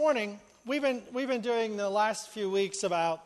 morning, 0.00 0.40
we've 0.64 0.80
been, 0.80 1.02
we've 1.12 1.28
been 1.28 1.42
doing 1.42 1.76
the 1.76 1.90
last 1.90 2.30
few 2.30 2.50
weeks 2.50 2.84
about, 2.84 3.20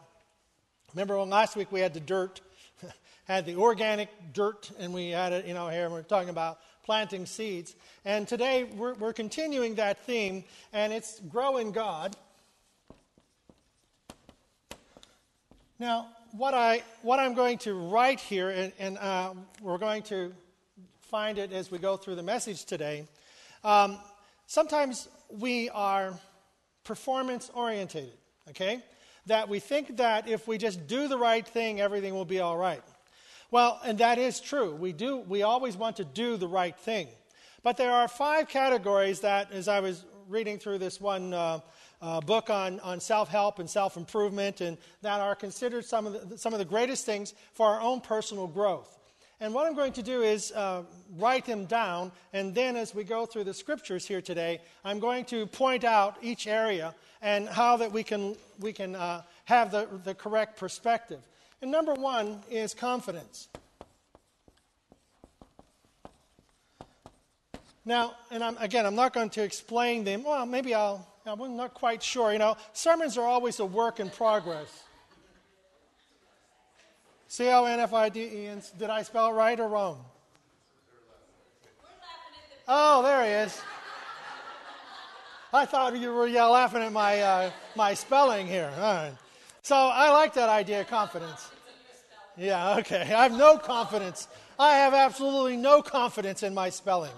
remember 0.93 1.17
when 1.17 1.31
last 1.31 1.55
week 1.55 1.71
we 1.71 1.79
had 1.79 1.95
the 1.95 2.01
dirt, 2.01 2.41
had 3.29 3.47
the 3.47 3.55
organic 3.55 4.09
dirt, 4.33 4.73
and 4.81 4.93
we 4.93 5.11
had 5.11 5.33
it, 5.33 5.47
you 5.47 5.55
know, 5.55 5.69
here, 5.69 5.85
and 5.85 5.93
we're 5.93 6.03
talking 6.03 6.31
about 6.31 6.59
planting 6.85 7.27
seeds. 7.27 7.77
And 8.05 8.27
today 8.27 8.65
we're, 8.65 8.95
we're 8.95 9.13
continuing 9.13 9.77
that 9.77 10.05
theme, 10.05 10.43
and 10.73 10.93
it's 10.93 11.21
grow 11.21 11.59
in 11.59 11.71
God. 11.71 12.17
Now, 15.79 16.09
what, 16.33 16.55
I, 16.55 16.83
what 17.03 17.21
I'm 17.21 17.35
going 17.35 17.59
to 17.59 17.75
write 17.75 18.19
here, 18.19 18.51
and, 18.51 18.73
and 18.81 18.99
uh, 18.99 19.35
we're 19.63 19.79
going 19.79 20.03
to 20.05 20.33
find 21.03 21.39
it 21.39 21.53
as 21.53 21.71
we 21.71 21.79
go 21.79 21.97
through 21.97 22.17
the 22.17 22.25
message 22.25 22.65
today. 22.65 23.07
Um, 23.63 23.97
sometimes 24.49 25.07
we 25.31 25.71
are 25.71 26.15
performance 26.85 27.51
orientated, 27.55 28.19
okay? 28.51 28.83
That 29.27 29.49
we 29.49 29.59
think 29.59 29.97
that 29.97 30.29
if 30.29 30.47
we 30.47 30.59
just 30.59 30.87
do 30.87 31.09
the 31.09 31.19
right 31.19 31.47
thing, 31.47 31.81
everything 31.81 32.15
will 32.15 32.25
be 32.25 32.41
all 32.41 32.57
right. 32.57 32.83
Well, 33.51 33.81
and 33.85 33.99
that 33.99 34.19
is 34.19 34.41
true. 34.41 34.75
We 34.75 34.93
do 34.93 35.19
we 35.19 35.43
always 35.43 35.77
want 35.77 35.97
to 35.97 36.05
do 36.05 36.37
the 36.37 36.49
right 36.49 36.77
thing. 36.77 37.09
But 37.63 37.77
there 37.77 37.93
are 37.93 38.09
five 38.09 38.49
categories 38.49 39.21
that 39.21 39.53
as 39.53 39.69
I 39.69 39.81
was 39.81 40.05
reading 40.29 40.59
through 40.59 40.79
this 40.79 41.01
one 41.01 41.33
uh, 41.33 41.61
uh, 42.03 42.21
book 42.21 42.51
on, 42.51 42.81
on 42.81 43.01
self-help 43.01 43.59
and 43.59 43.69
self-improvement 43.69 44.61
and 44.61 44.77
that 45.03 45.21
are 45.21 45.35
considered 45.35 45.85
some 45.85 46.07
of 46.07 46.31
the, 46.31 46.39
some 46.39 46.53
of 46.53 46.59
the 46.59 46.65
greatest 46.65 47.07
things 47.07 47.35
for 47.55 47.67
our 47.67 47.81
own 47.81 48.01
personal 48.01 48.47
growth. 48.47 48.99
And 49.41 49.53
what 49.53 49.67
I'm 49.67 49.75
going 49.75 49.93
to 49.95 50.03
do 50.03 50.23
is 50.23 50.53
uh, 50.53 50.83
write 51.19 51.45
them 51.45 51.67
down, 51.67 52.13
and 52.33 52.55
then 52.55 52.77
as 52.77 52.95
we 52.95 53.05
go 53.05 53.27
through 53.27 53.45
the 53.45 53.55
scriptures 53.55 54.07
here 54.07 54.23
today, 54.23 54.61
I'm 54.85 55.01
going 55.01 55.25
to 55.27 55.47
point 55.47 55.85
out 55.85 56.17
each 56.23 56.47
area 56.47 56.95
and 57.21 57.49
how 57.49 57.77
that 57.79 57.91
we 57.91 58.03
can, 58.03 58.37
we 58.61 58.73
can 58.73 58.95
uh, 58.95 59.23
have 59.45 59.71
the, 59.71 59.89
the 60.05 60.15
correct 60.15 60.59
perspective. 60.59 61.21
And 61.61 61.71
number 61.71 61.95
one 61.95 62.43
is 62.51 62.75
confidence. 62.75 63.49
Now, 67.85 68.15
and 68.31 68.43
I'm, 68.43 68.57
again, 68.59 68.87
I'm 68.87 68.95
not 68.95 69.13
going 69.13 69.31
to 69.31 69.43
explain 69.43 70.05
them. 70.05 70.25
Well, 70.25 70.47
maybe 70.47 70.75
I'll, 70.75 71.07
I'm 71.27 71.57
not 71.57 71.75
quite 71.75 72.03
sure. 72.03 72.33
You 72.33 72.39
know, 72.39 72.57
sermons 72.73 73.19
are 73.19 73.27
always 73.27 73.61
a 73.61 73.67
work 73.67 74.01
in 74.01 74.11
progress. 74.11 74.85
C 77.29 77.49
O 77.49 77.65
N 77.65 77.81
F 77.81 77.93
I 77.93 78.09
D 78.09 78.21
E. 78.23 78.51
Did 78.79 78.91
I 78.91 79.03
spell 79.03 79.31
it 79.31 79.33
right 79.33 79.59
or 79.59 79.69
wrong? 79.69 80.05
Oh, 82.67 83.03
there 83.03 83.23
he 83.25 83.31
is. 83.45 83.61
I 85.53 85.67
thought 85.67 85.97
you 85.97 86.13
were 86.13 86.27
yeah, 86.27 86.47
laughing 86.47 86.83
at 86.83 86.93
my, 86.93 87.21
uh, 87.21 87.51
my 87.77 87.95
spelling 87.95 88.47
here. 88.47 88.73
So 89.63 89.77
I 89.77 90.11
like 90.11 90.35
that 90.35 90.49
idea 90.49 90.81
of 90.81 90.89
confidence. 90.89 91.51
Yeah, 92.37 92.79
okay. 92.79 93.03
I 93.03 93.23
have 93.23 93.37
no 93.37 93.57
confidence. 93.57 94.27
I 94.59 94.77
have 94.79 94.95
absolutely 94.95 95.57
no 95.57 95.81
confidence 95.81 96.43
in 96.43 96.55
my 96.55 96.71
spelling. 96.71 97.13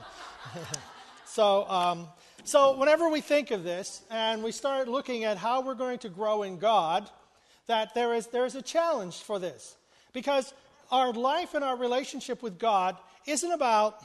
so, 1.25 1.69
um, 1.71 2.09
so 2.45 2.77
whenever 2.77 3.09
we 3.09 3.21
think 3.21 3.51
of 3.53 3.65
this 3.65 4.03
and 4.11 4.43
we 4.43 4.53
start 4.53 4.89
looking 4.89 5.25
at 5.25 5.39
how 5.39 5.63
we're 5.63 5.75
going 5.75 5.99
to 6.01 6.09
grow 6.09 6.43
in 6.43 6.59
God, 6.59 7.09
that 7.69 7.95
there 7.95 8.13
is, 8.15 8.27
there 8.27 8.45
is 8.45 8.55
a 8.55 8.63
challenge 8.63 9.17
for 9.17 9.39
this. 9.39 9.77
Because 10.17 10.55
our 10.91 11.13
life 11.13 11.53
and 11.53 11.63
our 11.63 11.77
relationship 11.77 12.43
with 12.43 12.59
God 12.59 12.97
isn't 13.27 13.53
about 13.53 14.03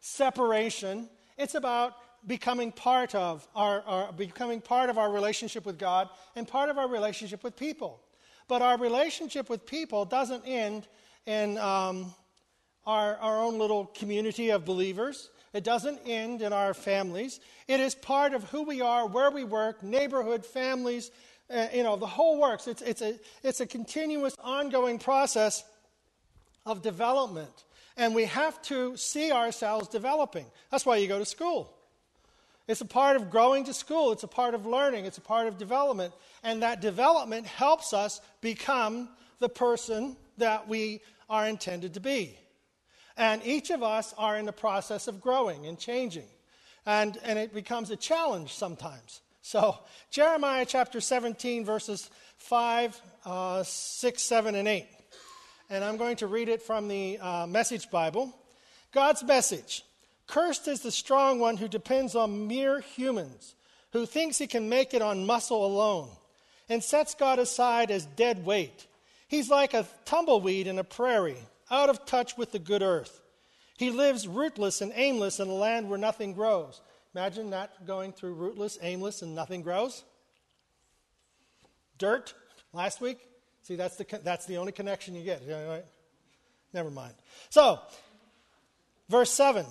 separation, 0.00 1.08
it's 1.38 1.54
about 1.54 1.94
becoming 2.26 2.72
part 2.72 3.14
of 3.14 3.46
our, 3.54 3.82
our, 3.82 4.12
becoming 4.12 4.60
part 4.60 4.90
of 4.90 4.98
our 4.98 5.12
relationship 5.12 5.64
with 5.64 5.78
God 5.78 6.08
and 6.34 6.48
part 6.48 6.70
of 6.70 6.76
our 6.76 6.88
relationship 6.88 7.44
with 7.44 7.54
people. 7.54 8.00
But 8.48 8.62
our 8.62 8.76
relationship 8.76 9.48
with 9.48 9.64
people 9.64 10.04
doesn't 10.04 10.42
end 10.44 10.88
in 11.24 11.56
um, 11.56 12.12
our, 12.84 13.14
our 13.18 13.44
own 13.44 13.60
little 13.60 13.86
community 13.94 14.50
of 14.50 14.64
believers. 14.64 15.30
It 15.52 15.62
doesn't 15.62 16.00
end 16.04 16.42
in 16.42 16.52
our 16.52 16.74
families. 16.74 17.38
It 17.68 17.78
is 17.78 17.94
part 17.94 18.34
of 18.34 18.42
who 18.50 18.64
we 18.64 18.80
are, 18.80 19.06
where 19.06 19.30
we 19.30 19.44
work, 19.44 19.84
neighborhood, 19.84 20.44
families, 20.44 21.12
uh, 21.52 21.68
you 21.74 21.82
know, 21.82 21.96
the 21.96 22.06
whole 22.06 22.40
works. 22.40 22.66
It's, 22.66 22.82
it's, 22.82 23.02
a, 23.02 23.14
it's 23.42 23.60
a 23.60 23.66
continuous, 23.66 24.36
ongoing 24.42 24.98
process 24.98 25.64
of 26.64 26.82
development. 26.82 27.64
And 27.96 28.14
we 28.14 28.24
have 28.24 28.60
to 28.62 28.96
see 28.96 29.32
ourselves 29.32 29.88
developing. 29.88 30.46
That's 30.70 30.86
why 30.86 30.96
you 30.96 31.08
go 31.08 31.18
to 31.18 31.26
school. 31.26 31.74
It's 32.68 32.80
a 32.80 32.86
part 32.86 33.16
of 33.16 33.30
growing 33.30 33.64
to 33.64 33.74
school, 33.74 34.12
it's 34.12 34.22
a 34.22 34.28
part 34.28 34.54
of 34.54 34.66
learning, 34.66 35.04
it's 35.04 35.18
a 35.18 35.22
part 35.22 35.48
of 35.48 35.58
development. 35.58 36.14
And 36.42 36.62
that 36.62 36.80
development 36.80 37.46
helps 37.46 37.92
us 37.92 38.20
become 38.40 39.08
the 39.40 39.48
person 39.48 40.16
that 40.38 40.68
we 40.68 41.00
are 41.28 41.46
intended 41.46 41.94
to 41.94 42.00
be. 42.00 42.38
And 43.16 43.44
each 43.44 43.70
of 43.70 43.82
us 43.82 44.14
are 44.16 44.38
in 44.38 44.46
the 44.46 44.52
process 44.52 45.08
of 45.08 45.20
growing 45.20 45.66
and 45.66 45.78
changing. 45.78 46.28
And, 46.86 47.18
and 47.24 47.38
it 47.38 47.52
becomes 47.52 47.90
a 47.90 47.96
challenge 47.96 48.54
sometimes. 48.54 49.20
So, 49.42 49.76
Jeremiah 50.08 50.64
chapter 50.64 51.00
17, 51.00 51.64
verses 51.64 52.08
5, 52.38 53.00
uh, 53.24 53.62
6, 53.64 54.22
7, 54.22 54.54
and 54.54 54.68
8. 54.68 54.86
And 55.68 55.82
I'm 55.82 55.96
going 55.96 56.16
to 56.16 56.28
read 56.28 56.48
it 56.48 56.62
from 56.62 56.86
the 56.86 57.18
uh, 57.18 57.46
Message 57.48 57.90
Bible. 57.90 58.32
God's 58.92 59.24
message 59.24 59.84
Cursed 60.28 60.68
is 60.68 60.80
the 60.80 60.92
strong 60.92 61.40
one 61.40 61.56
who 61.56 61.66
depends 61.66 62.14
on 62.14 62.46
mere 62.46 62.80
humans, 62.80 63.56
who 63.92 64.06
thinks 64.06 64.38
he 64.38 64.46
can 64.46 64.68
make 64.68 64.94
it 64.94 65.02
on 65.02 65.26
muscle 65.26 65.66
alone, 65.66 66.08
and 66.68 66.82
sets 66.82 67.14
God 67.14 67.40
aside 67.40 67.90
as 67.90 68.06
dead 68.06 68.46
weight. 68.46 68.86
He's 69.26 69.50
like 69.50 69.74
a 69.74 69.88
tumbleweed 70.04 70.68
in 70.68 70.78
a 70.78 70.84
prairie, 70.84 71.36
out 71.68 71.90
of 71.90 72.06
touch 72.06 72.38
with 72.38 72.52
the 72.52 72.60
good 72.60 72.82
earth. 72.82 73.20
He 73.76 73.90
lives 73.90 74.28
rootless 74.28 74.80
and 74.80 74.92
aimless 74.94 75.40
in 75.40 75.48
a 75.48 75.54
land 75.54 75.90
where 75.90 75.98
nothing 75.98 76.32
grows. 76.32 76.80
Imagine 77.14 77.50
that 77.50 77.86
going 77.86 78.12
through 78.12 78.34
rootless, 78.34 78.78
aimless, 78.80 79.22
and 79.22 79.34
nothing 79.34 79.62
grows. 79.62 80.02
Dirt, 81.98 82.34
last 82.72 83.00
week. 83.00 83.18
See, 83.62 83.76
that's 83.76 83.96
the, 83.96 84.20
that's 84.24 84.46
the 84.46 84.56
only 84.56 84.72
connection 84.72 85.14
you 85.14 85.22
get. 85.22 85.42
Right? 85.46 85.84
Never 86.72 86.90
mind. 86.90 87.14
So, 87.50 87.78
verse 89.08 89.30
7 89.30 89.66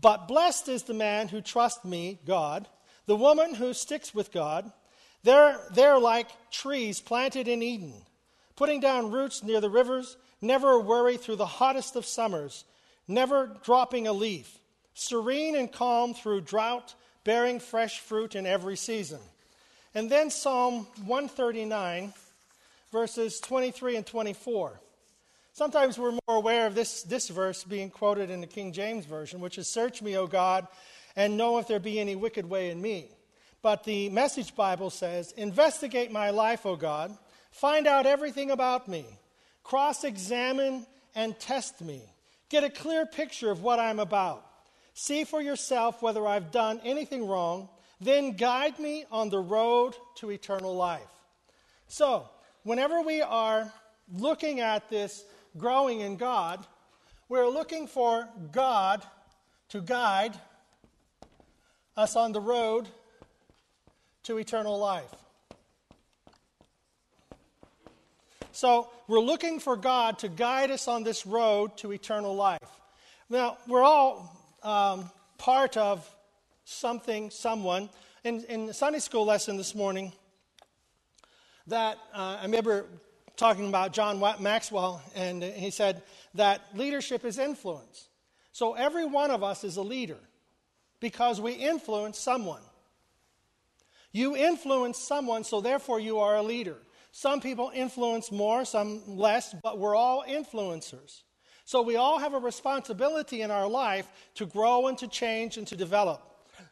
But 0.00 0.28
blessed 0.28 0.68
is 0.68 0.84
the 0.84 0.94
man 0.94 1.28
who 1.28 1.40
trusts 1.40 1.84
me, 1.84 2.20
God, 2.24 2.68
the 3.06 3.16
woman 3.16 3.54
who 3.54 3.74
sticks 3.74 4.14
with 4.14 4.32
God. 4.32 4.70
They're, 5.24 5.58
they're 5.72 5.98
like 5.98 6.28
trees 6.50 7.00
planted 7.00 7.48
in 7.48 7.62
Eden, 7.62 7.94
putting 8.56 8.80
down 8.80 9.10
roots 9.10 9.42
near 9.42 9.58
the 9.58 9.70
rivers, 9.70 10.18
never 10.42 10.72
a 10.72 10.80
worry 10.80 11.16
through 11.16 11.36
the 11.36 11.46
hottest 11.46 11.96
of 11.96 12.04
summers, 12.04 12.64
never 13.08 13.56
dropping 13.64 14.06
a 14.06 14.12
leaf 14.12 14.58
serene 14.94 15.56
and 15.56 15.70
calm 15.70 16.14
through 16.14 16.42
drought, 16.42 16.94
bearing 17.24 17.60
fresh 17.60 18.00
fruit 18.00 18.34
in 18.34 18.46
every 18.46 18.76
season. 18.76 19.20
And 19.94 20.10
then 20.10 20.30
Psalm 20.30 20.86
139, 21.04 22.12
verses 22.90 23.40
23 23.40 23.96
and 23.96 24.06
24. 24.06 24.80
Sometimes 25.52 25.98
we're 25.98 26.18
more 26.26 26.36
aware 26.36 26.66
of 26.66 26.74
this, 26.74 27.04
this 27.04 27.28
verse 27.28 27.62
being 27.62 27.90
quoted 27.90 28.28
in 28.28 28.40
the 28.40 28.46
King 28.46 28.72
James 28.72 29.04
Version, 29.04 29.40
which 29.40 29.56
is 29.56 29.68
Search 29.68 30.02
me, 30.02 30.16
O 30.16 30.26
God, 30.26 30.66
and 31.14 31.36
know 31.36 31.58
if 31.58 31.68
there 31.68 31.78
be 31.78 32.00
any 32.00 32.16
wicked 32.16 32.48
way 32.48 32.70
in 32.70 32.82
me. 32.82 33.08
But 33.62 33.84
the 33.84 34.08
Message 34.10 34.56
Bible 34.56 34.90
says, 34.90 35.32
Investigate 35.36 36.10
my 36.10 36.30
life, 36.30 36.66
O 36.66 36.74
God, 36.74 37.16
find 37.52 37.86
out 37.86 38.04
everything 38.04 38.50
about 38.50 38.88
me, 38.88 39.06
cross 39.62 40.02
examine 40.02 40.86
and 41.14 41.38
test 41.38 41.80
me, 41.80 42.02
get 42.48 42.64
a 42.64 42.70
clear 42.70 43.06
picture 43.06 43.50
of 43.52 43.62
what 43.62 43.78
I'm 43.78 44.00
about. 44.00 44.44
See 44.94 45.24
for 45.24 45.42
yourself 45.42 46.02
whether 46.02 46.24
I've 46.24 46.52
done 46.52 46.80
anything 46.84 47.26
wrong, 47.26 47.68
then 48.00 48.32
guide 48.32 48.78
me 48.78 49.04
on 49.10 49.28
the 49.28 49.40
road 49.40 49.94
to 50.16 50.30
eternal 50.30 50.74
life. 50.74 51.02
So, 51.88 52.28
whenever 52.62 53.02
we 53.02 53.20
are 53.20 53.72
looking 54.12 54.60
at 54.60 54.88
this 54.88 55.24
growing 55.56 56.00
in 56.00 56.16
God, 56.16 56.64
we're 57.28 57.48
looking 57.48 57.88
for 57.88 58.28
God 58.52 59.02
to 59.70 59.80
guide 59.80 60.34
us 61.96 62.14
on 62.14 62.32
the 62.32 62.40
road 62.40 62.86
to 64.24 64.38
eternal 64.38 64.78
life. 64.78 65.12
So, 68.52 68.88
we're 69.08 69.18
looking 69.18 69.58
for 69.58 69.76
God 69.76 70.20
to 70.20 70.28
guide 70.28 70.70
us 70.70 70.86
on 70.86 71.02
this 71.02 71.26
road 71.26 71.76
to 71.78 71.92
eternal 71.92 72.36
life. 72.36 72.60
Now, 73.28 73.58
we're 73.66 73.82
all 73.82 74.43
um, 74.64 75.10
part 75.38 75.76
of 75.76 76.08
something, 76.64 77.30
someone. 77.30 77.88
In, 78.24 78.42
in 78.48 78.66
the 78.66 78.74
Sunday 78.74 78.98
school 78.98 79.26
lesson 79.26 79.56
this 79.56 79.74
morning, 79.74 80.12
that 81.66 81.98
uh, 82.14 82.38
I 82.40 82.42
remember 82.44 82.86
talking 83.36 83.68
about 83.68 83.92
John 83.92 84.20
Maxwell, 84.40 85.02
and 85.14 85.42
he 85.42 85.70
said 85.70 86.02
that 86.34 86.62
leadership 86.74 87.24
is 87.24 87.38
influence. 87.38 88.08
So 88.52 88.74
every 88.74 89.04
one 89.04 89.30
of 89.30 89.42
us 89.42 89.64
is 89.64 89.76
a 89.76 89.82
leader 89.82 90.18
because 91.00 91.40
we 91.40 91.52
influence 91.52 92.18
someone. 92.18 92.62
You 94.12 94.36
influence 94.36 94.98
someone, 94.98 95.42
so 95.44 95.60
therefore 95.60 95.98
you 96.00 96.20
are 96.20 96.36
a 96.36 96.42
leader. 96.42 96.76
Some 97.10 97.40
people 97.40 97.72
influence 97.74 98.30
more, 98.30 98.64
some 98.64 99.02
less, 99.06 99.54
but 99.62 99.78
we're 99.78 99.96
all 99.96 100.24
influencers. 100.26 101.22
So 101.64 101.80
we 101.82 101.96
all 101.96 102.18
have 102.18 102.34
a 102.34 102.38
responsibility 102.38 103.42
in 103.42 103.50
our 103.50 103.66
life 103.66 104.06
to 104.34 104.46
grow 104.46 104.86
and 104.86 104.98
to 104.98 105.08
change 105.08 105.56
and 105.56 105.66
to 105.68 105.76
develop. 105.76 106.22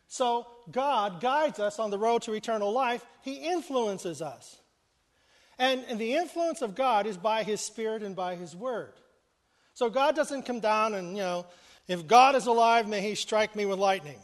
So 0.07 0.47
God 0.71 1.21
guides 1.21 1.59
us 1.59 1.79
on 1.79 1.91
the 1.91 1.99
road 1.99 2.23
to 2.23 2.35
eternal 2.35 2.71
life, 2.71 3.05
He 3.23 3.35
influences 3.37 4.21
us. 4.21 4.59
And, 5.59 5.85
and 5.89 5.99
the 5.99 6.15
influence 6.15 6.61
of 6.61 6.75
God 6.75 7.07
is 7.07 7.17
by 7.17 7.43
His 7.43 7.61
Spirit 7.61 8.03
and 8.03 8.15
by 8.15 8.35
His 8.35 8.55
Word. 8.55 8.93
So 9.75 9.89
God 9.89 10.15
doesn't 10.15 10.43
come 10.43 10.61
down 10.61 10.95
and, 10.95 11.17
you 11.17 11.23
know, 11.23 11.47
if 11.89 12.07
God 12.07 12.37
is 12.37 12.47
alive, 12.47 12.87
may 12.87 13.01
He 13.01 13.15
strike 13.15 13.57
me 13.57 13.65
with 13.65 13.79
lightning. 13.79 14.19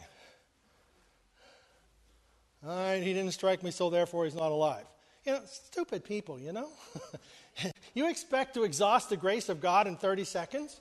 All 2.66 2.76
right, 2.76 3.02
He 3.02 3.14
didn't 3.14 3.32
strike 3.32 3.62
me, 3.62 3.70
so 3.70 3.88
therefore 3.88 4.24
He's 4.24 4.34
not 4.34 4.52
alive. 4.52 4.84
You 5.24 5.32
know, 5.32 5.40
stupid 5.46 6.04
people, 6.04 6.38
you 6.38 6.52
know? 6.52 6.68
you 7.94 8.08
expect 8.08 8.54
to 8.54 8.64
exhaust 8.64 9.10
the 9.10 9.16
grace 9.16 9.48
of 9.48 9.60
God 9.60 9.86
in 9.86 9.96
30 9.96 10.24
seconds? 10.24 10.80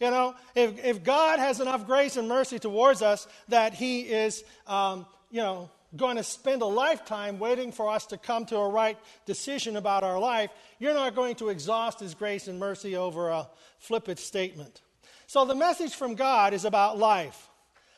You 0.00 0.10
know, 0.10 0.34
if, 0.54 0.84
if 0.84 1.04
God 1.04 1.38
has 1.38 1.60
enough 1.60 1.86
grace 1.86 2.16
and 2.16 2.28
mercy 2.28 2.58
towards 2.58 3.00
us 3.00 3.26
that 3.48 3.72
He 3.72 4.02
is, 4.02 4.44
um, 4.66 5.06
you 5.30 5.40
know, 5.40 5.70
going 5.96 6.16
to 6.16 6.22
spend 6.22 6.60
a 6.60 6.66
lifetime 6.66 7.38
waiting 7.38 7.72
for 7.72 7.90
us 7.90 8.04
to 8.06 8.18
come 8.18 8.44
to 8.46 8.56
a 8.56 8.68
right 8.68 8.98
decision 9.24 9.76
about 9.76 10.04
our 10.04 10.18
life, 10.18 10.50
you're 10.78 10.92
not 10.92 11.14
going 11.14 11.36
to 11.36 11.48
exhaust 11.48 12.00
His 12.00 12.14
grace 12.14 12.46
and 12.46 12.58
mercy 12.58 12.96
over 12.96 13.30
a 13.30 13.48
flippant 13.78 14.18
statement. 14.18 14.82
So 15.26 15.46
the 15.46 15.54
message 15.54 15.94
from 15.94 16.14
God 16.14 16.52
is 16.52 16.66
about 16.66 16.98
life, 16.98 17.48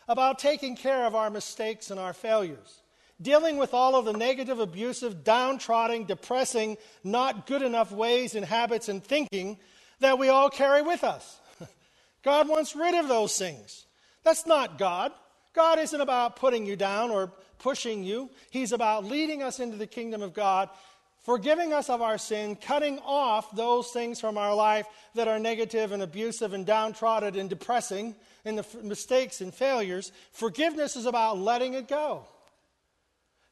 about 0.06 0.38
taking 0.38 0.76
care 0.76 1.04
of 1.04 1.16
our 1.16 1.30
mistakes 1.30 1.90
and 1.90 1.98
our 1.98 2.12
failures 2.12 2.80
dealing 3.20 3.56
with 3.56 3.74
all 3.74 3.96
of 3.96 4.04
the 4.04 4.12
negative, 4.12 4.60
abusive, 4.60 5.24
downtrodden, 5.24 6.04
depressing, 6.04 6.76
not 7.02 7.46
good 7.46 7.62
enough 7.62 7.90
ways 7.90 8.34
and 8.34 8.44
habits 8.44 8.88
and 8.88 9.02
thinking 9.02 9.58
that 10.00 10.18
we 10.18 10.28
all 10.28 10.50
carry 10.50 10.82
with 10.82 11.02
us. 11.04 11.40
God 12.22 12.48
wants 12.48 12.76
rid 12.76 12.94
of 12.94 13.08
those 13.08 13.36
things. 13.36 13.86
That's 14.22 14.46
not 14.46 14.78
God. 14.78 15.12
God 15.54 15.78
isn't 15.78 16.00
about 16.00 16.36
putting 16.36 16.66
you 16.66 16.76
down 16.76 17.10
or 17.10 17.32
pushing 17.58 18.04
you, 18.04 18.30
He's 18.50 18.72
about 18.72 19.04
leading 19.04 19.42
us 19.42 19.58
into 19.58 19.76
the 19.76 19.86
kingdom 19.86 20.22
of 20.22 20.32
God. 20.32 20.68
Forgiving 21.24 21.74
us 21.74 21.90
of 21.90 22.00
our 22.00 22.16
sin, 22.16 22.56
cutting 22.56 23.00
off 23.00 23.54
those 23.54 23.88
things 23.90 24.18
from 24.18 24.38
our 24.38 24.54
life 24.54 24.86
that 25.14 25.28
are 25.28 25.38
negative 25.38 25.92
and 25.92 26.02
abusive 26.02 26.54
and 26.54 26.64
downtrodden 26.64 27.38
and 27.38 27.50
depressing, 27.50 28.14
and 28.46 28.56
the 28.56 28.62
f- 28.62 28.82
mistakes 28.82 29.42
and 29.42 29.52
failures. 29.52 30.10
Forgiveness 30.32 30.96
is 30.96 31.04
about 31.04 31.38
letting 31.38 31.74
it 31.74 31.86
go. 31.86 32.24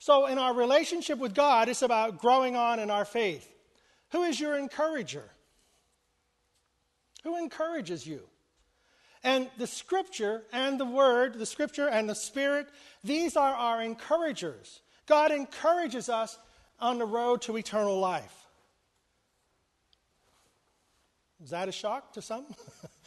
So, 0.06 0.26
in 0.26 0.38
our 0.38 0.54
relationship 0.54 1.18
with 1.18 1.34
God, 1.34 1.68
it's 1.68 1.82
about 1.82 2.20
growing 2.20 2.54
on 2.54 2.78
in 2.78 2.92
our 2.92 3.04
faith. 3.04 3.52
Who 4.12 4.22
is 4.22 4.38
your 4.38 4.56
encourager? 4.56 5.24
Who 7.24 7.36
encourages 7.36 8.06
you? 8.06 8.20
And 9.24 9.50
the 9.58 9.66
scripture 9.66 10.44
and 10.52 10.78
the 10.78 10.84
word, 10.84 11.40
the 11.40 11.44
scripture 11.44 11.88
and 11.88 12.08
the 12.08 12.14
spirit, 12.14 12.68
these 13.02 13.36
are 13.36 13.52
our 13.52 13.82
encouragers. 13.82 14.80
God 15.06 15.32
encourages 15.32 16.08
us 16.08 16.38
on 16.78 16.98
the 16.98 17.04
road 17.04 17.42
to 17.42 17.56
eternal 17.56 17.98
life. 17.98 18.46
Is 21.42 21.50
that 21.50 21.68
a 21.68 21.72
shock 21.72 22.12
to 22.12 22.22
some? 22.22 22.46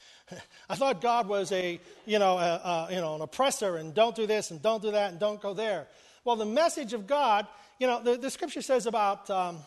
I 0.69 0.75
thought 0.75 0.99
God 0.99 1.29
was 1.29 1.53
a, 1.53 1.79
you 2.05 2.19
know, 2.19 2.37
a, 2.37 2.87
a, 2.89 2.93
you 2.93 2.99
know, 2.99 3.15
an 3.15 3.21
oppressor 3.21 3.77
and 3.77 3.93
don't 3.93 4.17
do 4.17 4.27
this 4.27 4.51
and 4.51 4.61
don't 4.61 4.81
do 4.81 4.91
that 4.91 5.11
and 5.11 5.19
don't 5.21 5.41
go 5.41 5.53
there. 5.53 5.87
Well, 6.29 6.35
the 6.35 6.45
message 6.45 6.93
of 6.93 7.07
God, 7.07 7.47
you 7.79 7.87
know, 7.87 8.03
the, 8.03 8.15
the 8.15 8.29
scripture 8.29 8.61
says 8.61 8.85
about 8.85 9.27
um, 9.31 9.57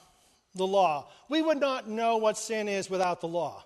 the 0.55 0.65
law, 0.65 1.09
we 1.29 1.43
would 1.43 1.59
not 1.59 1.89
know 1.89 2.19
what 2.19 2.39
sin 2.39 2.69
is 2.69 2.89
without 2.89 3.21
the 3.21 3.27
law. 3.27 3.65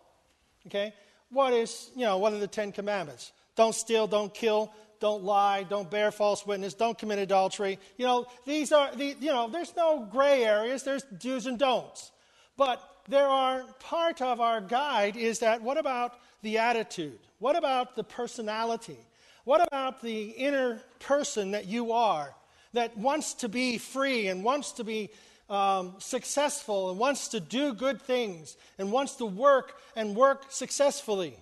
Okay? 0.66 0.94
What 1.28 1.52
is, 1.52 1.90
you 1.94 2.06
know, 2.06 2.16
what 2.16 2.32
are 2.32 2.38
the 2.38 2.46
Ten 2.46 2.72
Commandments? 2.72 3.32
Don't 3.54 3.75
steal, 3.75 4.06
don't 4.06 4.32
kill, 4.32 4.72
don't 4.98 5.25
lie, 5.25 5.64
don't 5.64 5.90
bear 5.90 6.10
false 6.10 6.46
witness, 6.46 6.72
don't 6.72 6.98
commit 6.98 7.19
adultery. 7.19 7.78
You 7.98 8.06
know, 8.06 8.26
these 8.46 8.72
are, 8.72 8.96
the, 8.96 9.14
you 9.20 9.31
know, 9.31 9.50
there's 9.50 9.76
no 9.76 10.08
gray 10.10 10.42
areas, 10.42 10.82
there's 10.82 11.02
do's 11.02 11.44
and 11.44 11.58
don'ts. 11.58 12.12
But 12.56 12.82
there 13.10 13.28
are, 13.28 13.64
part 13.78 14.22
of 14.22 14.40
our 14.40 14.62
guide 14.62 15.19
is 15.19 15.40
that 15.40 15.60
what 15.60 15.76
about 15.76 16.14
the 16.40 16.56
attitude? 16.56 17.19
What 17.40 17.56
about 17.56 17.94
the 17.94 18.04
personality? 18.04 18.96
What 19.44 19.60
about 19.66 20.00
the 20.00 20.31
inner 20.31 20.81
person 20.99 21.50
that 21.50 21.66
you 21.66 21.92
are? 21.92 22.34
That 22.76 22.96
wants 22.96 23.34
to 23.34 23.49
be 23.49 23.78
free 23.78 24.28
and 24.28 24.44
wants 24.44 24.73
to 24.73 24.84
be 24.84 25.11
um, 25.49 25.94
successful 25.99 26.90
and 26.90 26.99
wants 26.99 27.28
to 27.28 27.40
do 27.40 27.73
good 27.73 28.02
things 28.02 28.56
and 28.78 28.93
wants 28.93 29.14
to 29.14 29.25
work 29.25 29.78
and 29.96 30.14
work 30.14 30.44
successfully. 30.50 31.34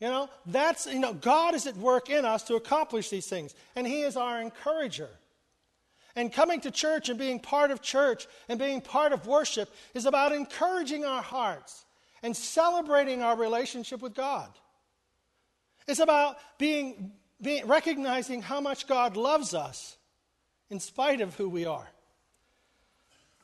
You 0.00 0.08
know, 0.08 0.30
that's, 0.46 0.86
you 0.86 1.00
know, 1.00 1.12
God 1.12 1.54
is 1.54 1.66
at 1.66 1.76
work 1.76 2.08
in 2.08 2.24
us 2.24 2.44
to 2.44 2.54
accomplish 2.54 3.10
these 3.10 3.26
things, 3.26 3.54
and 3.76 3.86
He 3.86 4.00
is 4.00 4.16
our 4.16 4.40
encourager. 4.40 5.10
And 6.16 6.32
coming 6.32 6.60
to 6.62 6.70
church 6.70 7.10
and 7.10 7.18
being 7.18 7.40
part 7.40 7.70
of 7.70 7.82
church 7.82 8.26
and 8.48 8.58
being 8.58 8.80
part 8.80 9.12
of 9.12 9.26
worship 9.26 9.68
is 9.92 10.06
about 10.06 10.32
encouraging 10.32 11.04
our 11.04 11.22
hearts 11.22 11.84
and 12.22 12.34
celebrating 12.34 13.22
our 13.22 13.36
relationship 13.36 14.00
with 14.00 14.14
God. 14.14 14.48
It's 15.86 16.00
about 16.00 16.38
being, 16.58 17.12
being 17.40 17.66
recognizing 17.66 18.40
how 18.40 18.60
much 18.60 18.86
God 18.86 19.16
loves 19.16 19.52
us 19.52 19.97
in 20.70 20.80
spite 20.80 21.20
of 21.20 21.34
who 21.34 21.48
we 21.48 21.66
are. 21.66 21.88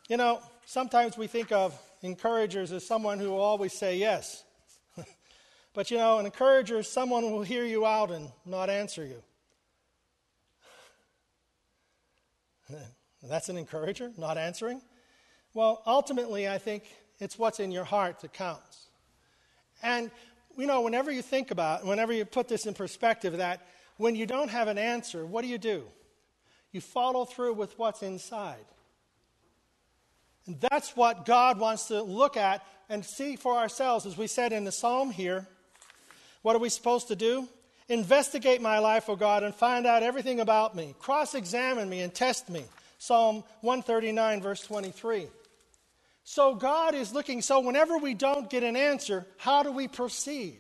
You 0.09 0.17
know, 0.17 0.41
sometimes 0.67 1.17
we 1.17 1.27
think 1.27 1.53
of 1.53 1.79
encouragers 2.03 2.73
as 2.73 2.87
someone 2.87 3.19
who 3.19 3.31
will 3.31 3.41
always 3.41 3.73
say 3.73 3.97
yes. 3.97 4.45
but 5.75 5.91
you 5.91 5.97
know, 5.97 6.19
an 6.19 6.27
encourager 6.27 6.79
is 6.79 6.89
someone 6.89 7.23
who 7.23 7.31
will 7.31 7.43
hear 7.43 7.65
you 7.65 7.87
out 7.87 8.11
and 8.11 8.31
not 8.45 8.69
answer 8.69 9.05
you. 9.07 9.23
That's 13.23 13.49
an 13.49 13.57
encourager, 13.57 14.13
not 14.19 14.37
answering? 14.37 14.83
Well, 15.55 15.83
ultimately, 15.87 16.49
I 16.49 16.59
think 16.59 16.85
it's 17.21 17.39
what's 17.39 17.61
in 17.61 17.71
your 17.71 17.85
heart 17.85 18.21
that 18.21 18.33
counts. 18.33 18.89
And, 19.83 20.11
you 20.59 20.67
know, 20.67 20.83
whenever 20.83 21.11
you 21.11 21.23
think 21.23 21.51
about, 21.51 21.87
whenever 21.87 22.13
you 22.13 22.25
put 22.25 22.49
this 22.49 22.67
in 22.67 22.75
perspective, 22.75 23.39
that 23.39 23.67
when 23.97 24.15
you 24.15 24.27
don't 24.27 24.49
have 24.49 24.69
an 24.69 24.79
answer, 24.79 25.25
what 25.25 25.43
do 25.43 25.49
you 25.49 25.59
do? 25.59 25.85
You 26.75 26.81
follow 26.81 27.25
through 27.25 27.55
with 27.55 27.79
what's 27.79 28.03
inside. 28.03 28.65
And 30.45 30.61
that's 30.61 30.97
what 30.97 31.25
God 31.25 31.61
wants 31.61 31.87
to 31.87 32.03
look 32.03 32.37
at 32.37 32.67
and 32.89 33.05
see 33.05 33.37
for 33.37 33.57
ourselves. 33.57 34.07
As 34.07 34.19
we 34.19 34.27
said 34.27 34.53
in 34.53 34.65
the 34.65 34.73
psalm 34.73 35.13
here, 35.13 35.47
what 36.43 36.57
are 36.57 36.59
we 36.59 36.69
supposed 36.69 37.07
to 37.09 37.17
do? 37.17 37.49
Investigate 37.89 38.61
my 38.61 38.81
life, 38.81 39.09
O 39.09 39.15
God, 39.15 39.45
and 39.45 39.55
find 39.55 39.87
out 39.87 40.03
everything 40.03 40.41
about 40.41 40.75
me. 40.75 40.97
Cross 40.99 41.37
examine 41.37 41.89
me 41.89 42.01
and 42.01 42.13
test 42.13 42.51
me. 42.51 42.65
Psalm 42.99 43.45
139, 43.61 44.43
verse 44.43 44.63
23. 44.63 45.29
So 46.25 46.57
God 46.57 46.97
is 46.97 47.15
looking, 47.15 47.41
so 47.41 47.61
whenever 47.61 47.99
we 47.99 48.15
don't 48.15 48.51
get 48.51 48.65
an 48.65 48.75
answer, 48.75 49.27
how 49.37 49.63
do 49.63 49.71
we 49.71 49.87
proceed? 49.87 50.59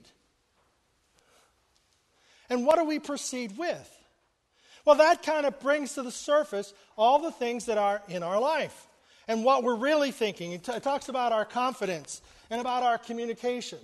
And 2.48 2.64
what 2.64 2.76
do 2.76 2.84
we 2.84 3.00
proceed 3.00 3.58
with? 3.58 3.90
Well, 4.84 4.96
that 4.96 5.22
kind 5.22 5.46
of 5.46 5.58
brings 5.60 5.94
to 5.94 6.02
the 6.02 6.10
surface 6.10 6.74
all 6.96 7.18
the 7.18 7.30
things 7.30 7.66
that 7.66 7.78
are 7.78 8.02
in 8.08 8.22
our 8.22 8.38
life 8.38 8.86
and 9.26 9.44
what 9.44 9.62
we're 9.62 9.76
really 9.76 10.10
thinking. 10.10 10.52
It, 10.52 10.64
t- 10.64 10.72
it 10.72 10.82
talks 10.82 11.08
about 11.08 11.32
our 11.32 11.44
confidence 11.44 12.20
and 12.50 12.60
about 12.60 12.82
our 12.82 12.98
communication. 12.98 13.78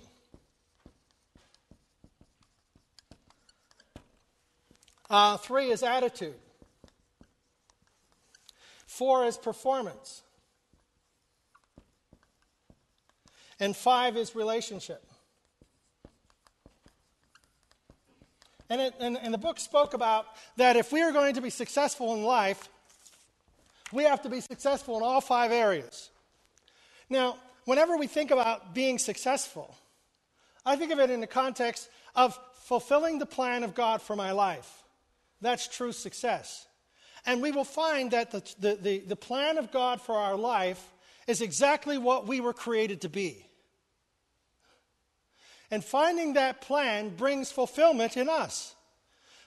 Uh, 5.09 5.37
three 5.37 5.71
is 5.71 5.83
attitude. 5.83 6.35
Four 8.85 9.25
is 9.25 9.37
performance. 9.37 10.21
And 13.59 13.75
five 13.75 14.15
is 14.15 14.35
relationship. 14.35 15.10
And, 18.71 18.79
it, 18.79 18.93
and, 19.01 19.17
and 19.17 19.33
the 19.33 19.37
book 19.37 19.59
spoke 19.59 19.93
about 19.93 20.27
that 20.55 20.77
if 20.77 20.93
we 20.93 21.01
are 21.01 21.11
going 21.11 21.35
to 21.35 21.41
be 21.41 21.49
successful 21.49 22.13
in 22.15 22.23
life, 22.23 22.69
we 23.91 24.05
have 24.05 24.21
to 24.21 24.29
be 24.29 24.39
successful 24.39 24.95
in 24.95 25.03
all 25.03 25.19
five 25.19 25.51
areas. 25.51 26.09
Now, 27.09 27.35
whenever 27.65 27.97
we 27.97 28.07
think 28.07 28.31
about 28.31 28.73
being 28.73 28.97
successful, 28.97 29.75
I 30.65 30.77
think 30.77 30.93
of 30.93 30.99
it 30.99 31.09
in 31.09 31.19
the 31.19 31.27
context 31.27 31.89
of 32.15 32.39
fulfilling 32.63 33.19
the 33.19 33.25
plan 33.25 33.65
of 33.65 33.75
God 33.75 34.01
for 34.01 34.15
my 34.15 34.31
life. 34.31 34.83
That's 35.41 35.67
true 35.67 35.91
success. 35.91 36.65
And 37.25 37.41
we 37.41 37.51
will 37.51 37.65
find 37.65 38.11
that 38.11 38.31
the, 38.31 38.53
the, 38.57 38.75
the, 38.75 38.99
the, 38.99 39.15
plan 39.17 39.57
of 39.57 39.73
God 39.73 39.99
for 39.99 40.15
our 40.15 40.37
life 40.37 40.81
is 41.27 41.41
exactly 41.41 41.97
what 41.97 42.25
we 42.25 42.39
were 42.39 42.53
created 42.53 43.01
to 43.01 43.09
be. 43.09 43.45
And 45.71 45.83
finding 45.83 46.33
that 46.33 46.61
plan 46.61 47.15
brings 47.15 47.51
fulfillment 47.51 48.17
in 48.17 48.29
us. 48.29 48.75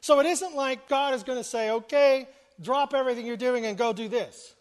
So 0.00 0.20
it 0.20 0.26
isn't 0.26 0.56
like 0.56 0.88
God 0.88 1.14
is 1.14 1.22
going 1.22 1.38
to 1.38 1.44
say, 1.44 1.70
okay, 1.70 2.28
drop 2.60 2.94
everything 2.94 3.26
you're 3.26 3.36
doing 3.36 3.66
and 3.66 3.76
go 3.76 3.92
do 3.92 4.08
this. 4.08 4.54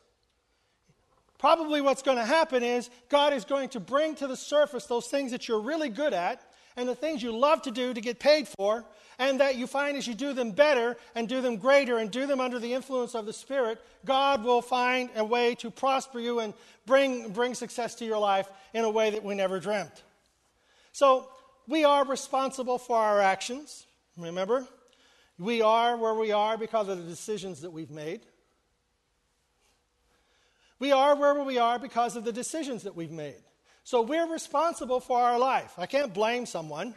Probably 1.38 1.82
what's 1.82 2.01
going 2.01 2.17
to 2.17 2.25
happen 2.25 2.63
is 2.63 2.89
God 3.10 3.34
is 3.34 3.43
going 3.43 3.70
to 3.70 3.79
bring 3.79 4.15
to 4.15 4.27
the 4.27 4.38
surface 4.38 4.86
those 4.86 5.08
things 5.08 5.32
that 5.32 5.48
you're 5.48 5.60
really 5.60 5.89
good 5.89 6.13
at 6.13 6.41
and 6.77 6.88
the 6.88 6.96
things 6.96 7.22
you 7.22 7.38
love 7.38 7.62
to 7.63 7.72
do 7.72 7.93
to 7.93 8.01
get 8.01 8.20
paid 8.20 8.48
for, 8.48 8.86
and 9.20 9.39
that 9.39 9.58
you 9.58 9.67
find 9.67 9.96
as 9.96 10.08
you 10.08 10.13
do 10.13 10.34
them 10.34 10.51
better 10.51 10.98
and 11.13 11.29
do 11.29 11.41
them 11.41 11.58
greater 11.58 11.98
and 11.98 12.10
do 12.10 12.25
them 12.25 12.39
under 12.39 12.60
the 12.60 12.74
influence 12.74 13.13
of 13.13 13.25
the 13.25 13.34
Spirit, 13.34 13.79
God 14.05 14.43
will 14.43 14.62
find 14.62 15.10
a 15.15 15.24
way 15.24 15.55
to 15.55 15.70
prosper 15.70 16.20
you 16.20 16.39
and 16.39 16.53
bring, 16.86 17.32
bring 17.32 17.53
success 17.53 17.93
to 17.96 18.05
your 18.05 18.17
life 18.17 18.48
in 18.74 18.84
a 18.84 18.89
way 18.89 19.12
that 19.12 19.24
we 19.24 19.36
never 19.36 19.60
dreamt. 19.60 20.03
So, 20.93 21.27
we 21.67 21.84
are 21.84 22.05
responsible 22.05 22.77
for 22.77 22.98
our 22.98 23.20
actions, 23.20 23.86
remember? 24.17 24.67
We 25.39 25.62
are 25.62 25.98
where 25.98 26.13
we 26.13 26.32
are 26.32 26.58
because 26.58 26.89
of 26.89 26.98
the 26.98 27.10
decisions 27.10 27.62
that 27.62 27.72
we've 27.72 27.91
made. 27.91 28.22
We 30.79 30.91
are 30.91 31.15
where 31.15 31.43
we 31.43 31.58
are 31.58 31.79
because 31.79 32.15
of 32.15 32.25
the 32.25 32.34
decisions 32.34 32.84
that 32.84 32.96
we've 32.96 33.12
made. 33.12 33.41
So 33.84 34.01
we're 34.01 34.27
responsible 34.32 35.00
for 35.00 35.20
our 35.20 35.39
life. 35.39 35.74
I 35.77 35.86
can't 35.86 36.13
blame 36.13 36.46
someone. 36.46 36.93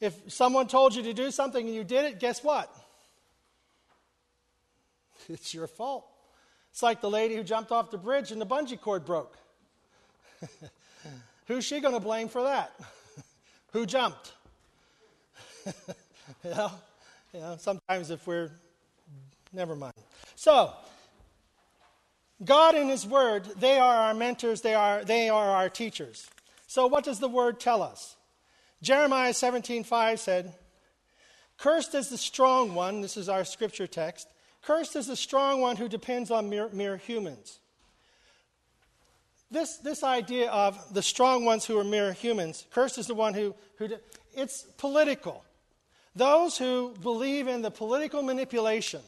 If 0.00 0.32
someone 0.32 0.68
told 0.68 0.94
you 0.94 1.02
to 1.04 1.12
do 1.12 1.30
something 1.30 1.64
and 1.64 1.74
you 1.74 1.84
did 1.84 2.04
it, 2.04 2.20
guess 2.20 2.42
what? 2.42 2.74
It's 5.28 5.52
your 5.52 5.66
fault. 5.66 6.06
It's 6.70 6.84
like 6.84 7.00
the 7.00 7.10
lady 7.10 7.34
who 7.34 7.42
jumped 7.42 7.72
off 7.72 7.90
the 7.90 7.98
bridge 7.98 8.30
and 8.30 8.40
the 8.40 8.46
bungee 8.46 8.80
cord 8.80 9.04
broke. 9.04 9.36
Who's 11.46 11.64
she 11.64 11.80
going 11.80 11.94
to 11.94 12.00
blame 12.00 12.28
for 12.28 12.42
that? 12.42 12.72
Who 13.72 13.86
jumped? 13.86 14.32
you, 15.66 15.72
know, 16.50 16.70
you 17.32 17.40
know, 17.40 17.56
sometimes 17.58 18.10
if 18.10 18.26
we're, 18.26 18.50
never 19.52 19.74
mind. 19.74 19.94
So, 20.34 20.72
God 22.44 22.74
and 22.74 22.90
His 22.90 23.06
Word, 23.06 23.44
they 23.58 23.78
are 23.78 23.96
our 23.96 24.14
mentors, 24.14 24.60
they 24.60 24.74
are, 24.74 25.04
they 25.04 25.28
are 25.28 25.50
our 25.50 25.68
teachers. 25.68 26.28
So, 26.66 26.86
what 26.86 27.04
does 27.04 27.18
the 27.18 27.28
Word 27.28 27.60
tell 27.60 27.82
us? 27.82 28.16
Jeremiah 28.82 29.32
17:5 29.32 30.18
said, 30.18 30.54
Cursed 31.58 31.94
is 31.94 32.08
the 32.08 32.18
strong 32.18 32.74
one, 32.74 33.00
this 33.00 33.16
is 33.16 33.28
our 33.28 33.44
scripture 33.44 33.86
text. 33.86 34.28
Cursed 34.62 34.96
is 34.96 35.06
the 35.06 35.16
strong 35.16 35.60
one 35.60 35.76
who 35.76 35.88
depends 35.88 36.30
on 36.30 36.50
mere, 36.50 36.68
mere 36.68 36.96
humans. 36.96 37.60
This, 39.50 39.76
this 39.78 40.02
idea 40.02 40.50
of 40.50 40.92
the 40.92 41.02
strong 41.02 41.44
ones 41.44 41.64
who 41.64 41.78
are 41.78 41.84
mere 41.84 42.12
humans, 42.12 42.66
cursed 42.70 42.98
is 42.98 43.06
the 43.06 43.14
one 43.14 43.34
who, 43.34 43.54
who 43.76 43.88
it's 44.34 44.62
political. 44.76 45.44
Those 46.14 46.58
who 46.58 46.94
believe 47.02 47.46
in 47.46 47.62
the 47.62 47.70
political 47.70 48.22
manipulation 48.22 49.00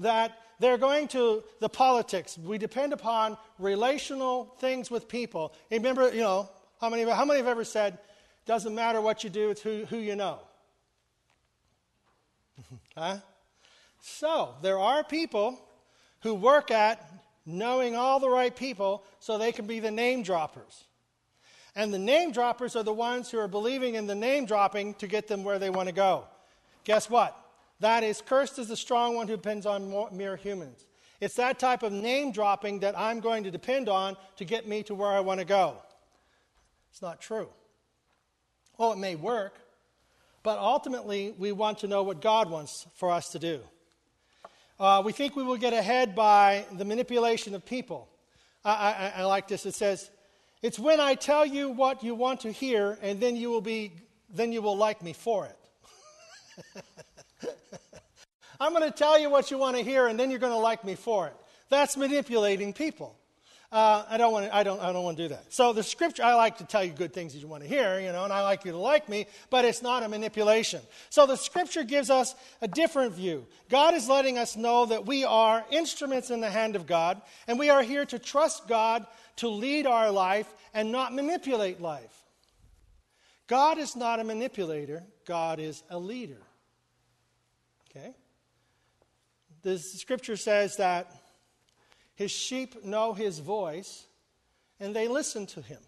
that 0.00 0.38
they're 0.60 0.78
going 0.78 1.08
to 1.08 1.42
the 1.60 1.68
politics. 1.68 2.38
We 2.38 2.58
depend 2.58 2.92
upon 2.92 3.36
relational 3.58 4.54
things 4.58 4.90
with 4.90 5.08
people. 5.08 5.52
Remember, 5.70 6.12
you 6.12 6.20
know, 6.20 6.48
how 6.80 6.90
many, 6.90 7.04
how 7.04 7.24
many 7.24 7.38
have 7.38 7.48
ever 7.48 7.64
said, 7.64 7.98
doesn't 8.46 8.74
matter 8.74 9.00
what 9.00 9.24
you 9.24 9.30
do, 9.30 9.50
it's 9.50 9.60
who, 9.60 9.84
who 9.86 9.98
you 9.98 10.16
know? 10.16 10.38
huh? 12.96 13.18
So, 14.00 14.54
there 14.62 14.78
are 14.78 15.04
people 15.04 15.58
who 16.20 16.34
work 16.34 16.70
at 16.70 17.04
knowing 17.48 17.96
all 17.96 18.20
the 18.20 18.28
right 18.28 18.54
people 18.54 19.02
so 19.18 19.38
they 19.38 19.52
can 19.52 19.66
be 19.66 19.80
the 19.80 19.90
name 19.90 20.22
droppers. 20.22 20.84
And 21.74 21.92
the 21.92 21.98
name 21.98 22.30
droppers 22.30 22.76
are 22.76 22.82
the 22.82 22.92
ones 22.92 23.30
who 23.30 23.38
are 23.38 23.48
believing 23.48 23.94
in 23.94 24.06
the 24.06 24.14
name 24.14 24.44
dropping 24.44 24.94
to 24.94 25.06
get 25.06 25.28
them 25.28 25.44
where 25.44 25.58
they 25.58 25.70
want 25.70 25.88
to 25.88 25.94
go. 25.94 26.24
Guess 26.84 27.08
what? 27.08 27.36
That 27.80 28.04
is, 28.04 28.20
cursed 28.20 28.58
is 28.58 28.68
the 28.68 28.76
strong 28.76 29.14
one 29.14 29.28
who 29.28 29.36
depends 29.36 29.64
on 29.64 30.08
mere 30.12 30.36
humans. 30.36 30.86
It's 31.20 31.36
that 31.36 31.58
type 31.58 31.82
of 31.82 31.92
name 31.92 32.32
dropping 32.32 32.80
that 32.80 32.98
I'm 32.98 33.20
going 33.20 33.44
to 33.44 33.50
depend 33.50 33.88
on 33.88 34.16
to 34.36 34.44
get 34.44 34.68
me 34.68 34.82
to 34.84 34.94
where 34.94 35.10
I 35.10 35.20
want 35.20 35.40
to 35.40 35.46
go. 35.46 35.76
It's 36.90 37.02
not 37.02 37.20
true. 37.20 37.48
Well, 38.76 38.92
it 38.92 38.98
may 38.98 39.14
work, 39.14 39.58
but 40.42 40.58
ultimately 40.58 41.34
we 41.38 41.52
want 41.52 41.78
to 41.78 41.88
know 41.88 42.02
what 42.02 42.20
God 42.20 42.50
wants 42.50 42.86
for 42.94 43.10
us 43.10 43.30
to 43.30 43.38
do. 43.38 43.60
Uh, 44.80 45.02
we 45.04 45.12
think 45.12 45.34
we 45.34 45.42
will 45.42 45.56
get 45.56 45.72
ahead 45.72 46.14
by 46.14 46.64
the 46.72 46.84
manipulation 46.84 47.54
of 47.54 47.66
people. 47.66 48.08
I, 48.64 49.12
I, 49.16 49.20
I 49.20 49.24
like 49.24 49.48
this. 49.48 49.66
It 49.66 49.74
says, 49.74 50.08
"It's 50.62 50.78
when 50.78 51.00
I 51.00 51.14
tell 51.14 51.44
you 51.44 51.70
what 51.70 52.04
you 52.04 52.14
want 52.14 52.40
to 52.40 52.52
hear, 52.52 52.96
and 53.02 53.20
then 53.20 53.34
you 53.34 53.50
will 53.50 53.60
be, 53.60 53.92
then 54.30 54.52
you 54.52 54.62
will 54.62 54.76
like 54.76 55.02
me 55.02 55.12
for 55.12 55.46
it." 55.46 55.58
I'm 58.60 58.72
going 58.72 58.88
to 58.90 58.96
tell 58.96 59.18
you 59.18 59.30
what 59.30 59.50
you 59.50 59.58
want 59.58 59.76
to 59.76 59.82
hear, 59.82 60.06
and 60.06 60.18
then 60.18 60.30
you're 60.30 60.40
going 60.40 60.52
to 60.52 60.58
like 60.58 60.84
me 60.84 60.94
for 60.94 61.26
it. 61.26 61.34
That's 61.70 61.96
manipulating 61.96 62.72
people. 62.72 63.17
Uh, 63.70 64.02
I 64.08 64.16
don't 64.16 64.32
want 64.32 64.46
to. 64.46 64.56
I 64.56 64.62
don't. 64.62 64.80
I 64.80 64.92
don't 64.92 65.04
want 65.04 65.18
to 65.18 65.24
do 65.24 65.28
that. 65.28 65.52
So 65.52 65.74
the 65.74 65.82
scripture. 65.82 66.22
I 66.22 66.34
like 66.34 66.56
to 66.58 66.64
tell 66.64 66.82
you 66.82 66.90
good 66.90 67.12
things 67.12 67.34
that 67.34 67.40
you 67.40 67.48
want 67.48 67.62
to 67.62 67.68
hear, 67.68 68.00
you 68.00 68.10
know, 68.12 68.24
and 68.24 68.32
I 68.32 68.42
like 68.42 68.64
you 68.64 68.72
to 68.72 68.78
like 68.78 69.10
me, 69.10 69.26
but 69.50 69.66
it's 69.66 69.82
not 69.82 70.02
a 70.02 70.08
manipulation. 70.08 70.80
So 71.10 71.26
the 71.26 71.36
scripture 71.36 71.84
gives 71.84 72.08
us 72.08 72.34
a 72.62 72.68
different 72.68 73.12
view. 73.12 73.46
God 73.68 73.92
is 73.92 74.08
letting 74.08 74.38
us 74.38 74.56
know 74.56 74.86
that 74.86 75.04
we 75.04 75.24
are 75.24 75.66
instruments 75.70 76.30
in 76.30 76.40
the 76.40 76.48
hand 76.48 76.76
of 76.76 76.86
God, 76.86 77.20
and 77.46 77.58
we 77.58 77.68
are 77.68 77.82
here 77.82 78.06
to 78.06 78.18
trust 78.18 78.68
God 78.68 79.06
to 79.36 79.48
lead 79.48 79.86
our 79.86 80.10
life 80.10 80.52
and 80.72 80.90
not 80.90 81.14
manipulate 81.14 81.78
life. 81.78 82.24
God 83.48 83.76
is 83.76 83.94
not 83.94 84.18
a 84.18 84.24
manipulator. 84.24 85.02
God 85.26 85.60
is 85.60 85.82
a 85.90 85.98
leader. 85.98 86.40
Okay 87.90 88.14
the 89.62 89.78
scripture 89.78 90.36
says 90.36 90.76
that 90.76 91.12
his 92.18 92.32
sheep 92.32 92.84
know 92.84 93.12
his 93.12 93.38
voice 93.38 94.04
and 94.80 94.94
they 94.94 95.06
listen 95.06 95.46
to 95.46 95.62
him. 95.62 95.78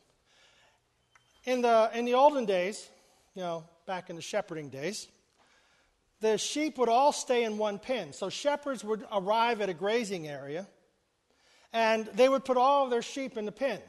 In 1.45 1.61
the, 1.61 1.91
in 1.93 2.05
the 2.05 2.15
olden 2.15 2.45
days, 2.45 2.89
you 3.35 3.43
know, 3.43 3.65
back 3.85 4.11
in 4.11 4.17
the 4.17 4.23
shepherding 4.23 4.69
days, 4.69 5.09
the 6.21 6.39
sheep 6.39 6.79
would 6.79 6.89
all 6.89 7.11
stay 7.11 7.43
in 7.43 7.59
one 7.59 7.81
pen. 7.81 8.13
So 8.13 8.29
shepherds 8.29 8.85
would 8.85 9.05
arrive 9.11 9.61
at 9.61 9.71
a 9.71 9.75
grazing 9.75 10.29
area 10.29 10.69
and 11.73 12.07
they 12.15 12.29
would 12.29 12.45
put 12.45 12.57
all 12.57 12.85
of 12.85 12.91
their 12.91 13.03
sheep 13.03 13.37
in 13.37 13.45
the 13.45 13.51
pen. 13.51 13.81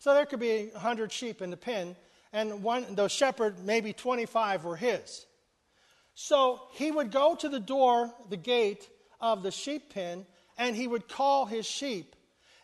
So 0.00 0.12
there 0.12 0.26
could 0.26 0.40
be 0.40 0.66
100 0.66 1.10
sheep 1.12 1.40
in 1.40 1.48
the 1.48 1.56
pen, 1.56 1.96
and 2.34 2.62
one, 2.62 2.94
the 2.94 3.08
shepherd, 3.08 3.64
maybe 3.64 3.94
25 3.94 4.64
were 4.64 4.76
his. 4.76 5.24
So 6.14 6.60
he 6.72 6.90
would 6.90 7.10
go 7.10 7.34
to 7.36 7.48
the 7.48 7.60
door, 7.60 8.12
the 8.28 8.36
gate, 8.36 8.86
of 9.18 9.42
the 9.42 9.50
sheep 9.50 9.94
pen 9.94 10.26
and 10.58 10.76
he 10.76 10.86
would 10.86 11.08
call 11.08 11.46
his 11.46 11.66
sheep. 11.66 12.14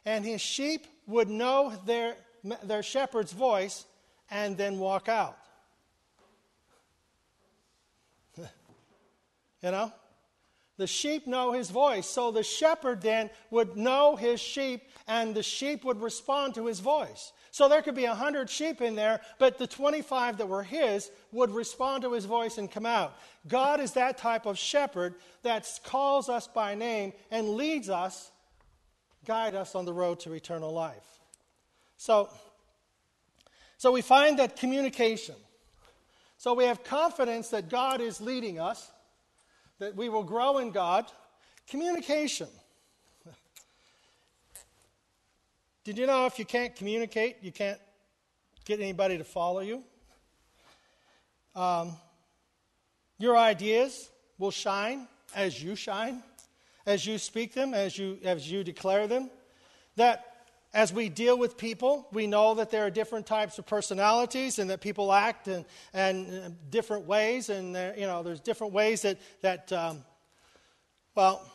And 0.04 0.24
his 0.24 0.40
sheep 0.40 0.86
would 1.06 1.28
know 1.28 1.74
their, 1.86 2.16
their 2.62 2.82
shepherd's 2.82 3.32
voice 3.32 3.84
and 4.30 4.56
then 4.56 4.78
walk 4.78 5.08
out. 5.08 5.36
you 8.38 8.46
know? 9.62 9.92
The 10.78 10.86
sheep 10.86 11.26
know 11.26 11.52
his 11.52 11.68
voice. 11.68 12.06
So 12.06 12.30
the 12.30 12.42
shepherd 12.42 13.02
then 13.02 13.28
would 13.50 13.76
know 13.76 14.16
his 14.16 14.40
sheep 14.40 14.82
and 15.06 15.34
the 15.34 15.42
sheep 15.42 15.84
would 15.84 16.00
respond 16.00 16.54
to 16.54 16.66
his 16.66 16.80
voice. 16.80 17.32
So 17.50 17.68
there 17.68 17.82
could 17.82 17.96
be 17.96 18.06
100 18.06 18.48
sheep 18.48 18.80
in 18.80 18.94
there, 18.94 19.20
but 19.38 19.58
the 19.58 19.66
25 19.66 20.38
that 20.38 20.48
were 20.48 20.62
his 20.62 21.10
would 21.32 21.50
respond 21.50 22.02
to 22.04 22.12
his 22.12 22.24
voice 22.24 22.58
and 22.58 22.70
come 22.70 22.86
out. 22.86 23.16
God 23.48 23.80
is 23.80 23.92
that 23.92 24.18
type 24.18 24.46
of 24.46 24.56
shepherd 24.56 25.14
that 25.42 25.68
calls 25.84 26.28
us 26.28 26.46
by 26.46 26.74
name 26.74 27.12
and 27.30 27.50
leads 27.50 27.88
us, 27.88 28.30
guide 29.26 29.54
us 29.54 29.74
on 29.74 29.84
the 29.84 29.92
road 29.92 30.20
to 30.20 30.32
eternal 30.32 30.72
life. 30.72 31.20
So, 31.96 32.30
so 33.78 33.90
we 33.90 34.00
find 34.00 34.38
that 34.38 34.56
communication. 34.56 35.34
So 36.38 36.54
we 36.54 36.64
have 36.64 36.84
confidence 36.84 37.48
that 37.48 37.68
God 37.68 38.00
is 38.00 38.20
leading 38.20 38.60
us, 38.60 38.90
that 39.80 39.96
we 39.96 40.08
will 40.08 40.22
grow 40.22 40.58
in 40.58 40.70
God. 40.70 41.06
Communication. 41.66 42.48
Did 45.82 45.96
you 45.96 46.06
know 46.06 46.26
if 46.26 46.38
you 46.38 46.44
can't 46.44 46.76
communicate, 46.76 47.38
you 47.40 47.52
can't 47.52 47.78
get 48.66 48.80
anybody 48.80 49.16
to 49.16 49.24
follow 49.24 49.60
you? 49.60 49.82
Um, 51.54 51.96
your 53.18 53.36
ideas 53.36 54.10
will 54.38 54.50
shine 54.50 55.08
as 55.34 55.62
you 55.62 55.74
shine, 55.74 56.22
as 56.84 57.06
you 57.06 57.16
speak 57.16 57.54
them, 57.54 57.72
as 57.72 57.96
you, 57.96 58.18
as 58.24 58.50
you 58.50 58.62
declare 58.62 59.06
them. 59.06 59.30
That 59.96 60.48
as 60.74 60.92
we 60.92 61.08
deal 61.08 61.38
with 61.38 61.56
people, 61.56 62.06
we 62.12 62.26
know 62.26 62.54
that 62.54 62.70
there 62.70 62.84
are 62.84 62.90
different 62.90 63.26
types 63.26 63.58
of 63.58 63.66
personalities 63.66 64.58
and 64.58 64.68
that 64.68 64.82
people 64.82 65.12
act 65.12 65.48
in, 65.48 65.64
and 65.94 66.56
different 66.70 67.06
ways, 67.06 67.48
and 67.48 67.74
there, 67.74 67.94
you 67.98 68.06
know, 68.06 68.22
there's 68.22 68.40
different 68.40 68.74
ways 68.74 69.00
that, 69.02 69.18
that 69.40 69.72
um, 69.72 70.04
well, 71.14 71.50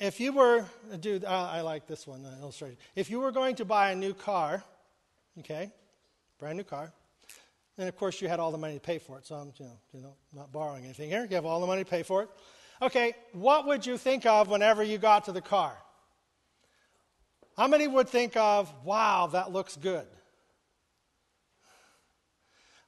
if 0.00 0.18
you 0.18 0.32
were, 0.32 0.64
dude, 0.98 1.24
uh, 1.24 1.50
I 1.52 1.60
like 1.60 1.86
this 1.86 2.06
one 2.06 2.24
uh, 2.24 2.34
illustrated. 2.40 2.78
If 2.96 3.10
you 3.10 3.20
were 3.20 3.30
going 3.30 3.54
to 3.56 3.64
buy 3.66 3.90
a 3.90 3.94
new 3.94 4.14
car, 4.14 4.64
okay, 5.38 5.70
brand 6.38 6.56
new 6.56 6.64
car, 6.64 6.90
and 7.76 7.88
of 7.88 7.96
course 7.96 8.20
you 8.20 8.28
had 8.28 8.40
all 8.40 8.50
the 8.50 8.58
money 8.58 8.74
to 8.74 8.80
pay 8.80 8.98
for 8.98 9.18
it, 9.18 9.26
so 9.26 9.34
I'm, 9.34 9.52
you 9.58 9.66
know, 9.66 9.78
you 9.92 10.00
know 10.00 10.14
not 10.34 10.50
borrowing 10.50 10.84
anything 10.84 11.10
here. 11.10 11.26
You 11.28 11.36
have 11.36 11.44
all 11.44 11.60
the 11.60 11.66
money 11.66 11.84
to 11.84 11.90
pay 11.90 12.02
for 12.02 12.22
it. 12.22 12.30
Okay, 12.82 13.12
what 13.32 13.66
would 13.66 13.84
you 13.84 13.98
think 13.98 14.24
of 14.24 14.48
whenever 14.48 14.82
you 14.82 14.96
got 14.96 15.26
to 15.26 15.32
the 15.32 15.42
car? 15.42 15.76
How 17.56 17.68
many 17.68 17.86
would 17.86 18.08
think 18.08 18.36
of, 18.38 18.72
wow, 18.84 19.28
that 19.32 19.52
looks 19.52 19.76
good? 19.76 20.06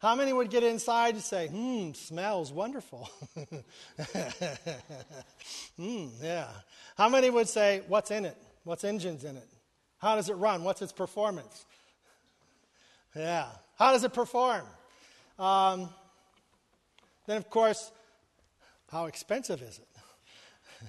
How 0.03 0.15
many 0.17 0.33
would 0.33 0.51
get 0.51 0.65
inside 0.65 1.15
and 1.15 1.23
say, 1.23 1.47
hmm, 1.47 1.93
smells 1.93 2.53
wonderful? 2.53 3.09
hmm, 5.77 6.07
yeah. 6.21 6.49
How 6.97 7.09
many 7.09 7.31
would 7.31 7.49
say, 7.49 7.83
what's 7.87 8.11
in 8.11 8.25
it? 8.25 8.37
What's 8.65 8.83
engines 8.83 9.23
in 9.23 9.37
it? 9.37 9.49
How 9.99 10.17
does 10.17 10.29
it 10.29 10.35
run? 10.35 10.65
What's 10.65 10.83
its 10.83 10.91
performance? 10.93 11.65
Yeah. 13.15 13.47
How 13.79 13.93
does 13.93 14.03
it 14.03 14.13
perform? 14.13 14.65
Um, 15.39 15.89
then, 17.29 17.37
of 17.37 17.49
course, 17.49 17.93
how 18.91 19.07
expensive 19.07 19.63
is 19.63 19.79
it? 19.79 19.89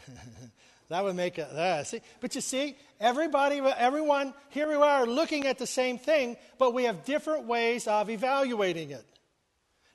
that 0.94 1.04
would 1.04 1.16
make 1.16 1.40
it. 1.40 1.50
Uh, 1.50 1.84
see, 1.84 2.02
but 2.22 2.36
you 2.36 2.42
see, 2.42 2.78
everybody, 3.00 3.60
everyone, 3.60 4.34
here 4.50 4.68
we 4.68 4.76
are 4.76 5.06
looking 5.06 5.48
at 5.48 5.58
the 5.58 5.66
same 5.66 5.98
thing, 5.98 6.38
but 6.60 6.74
we 6.74 6.84
have 6.84 7.04
different 7.04 7.46
ways 7.46 7.88
of 7.88 8.10
evaluating 8.10 8.92
it. 8.92 9.06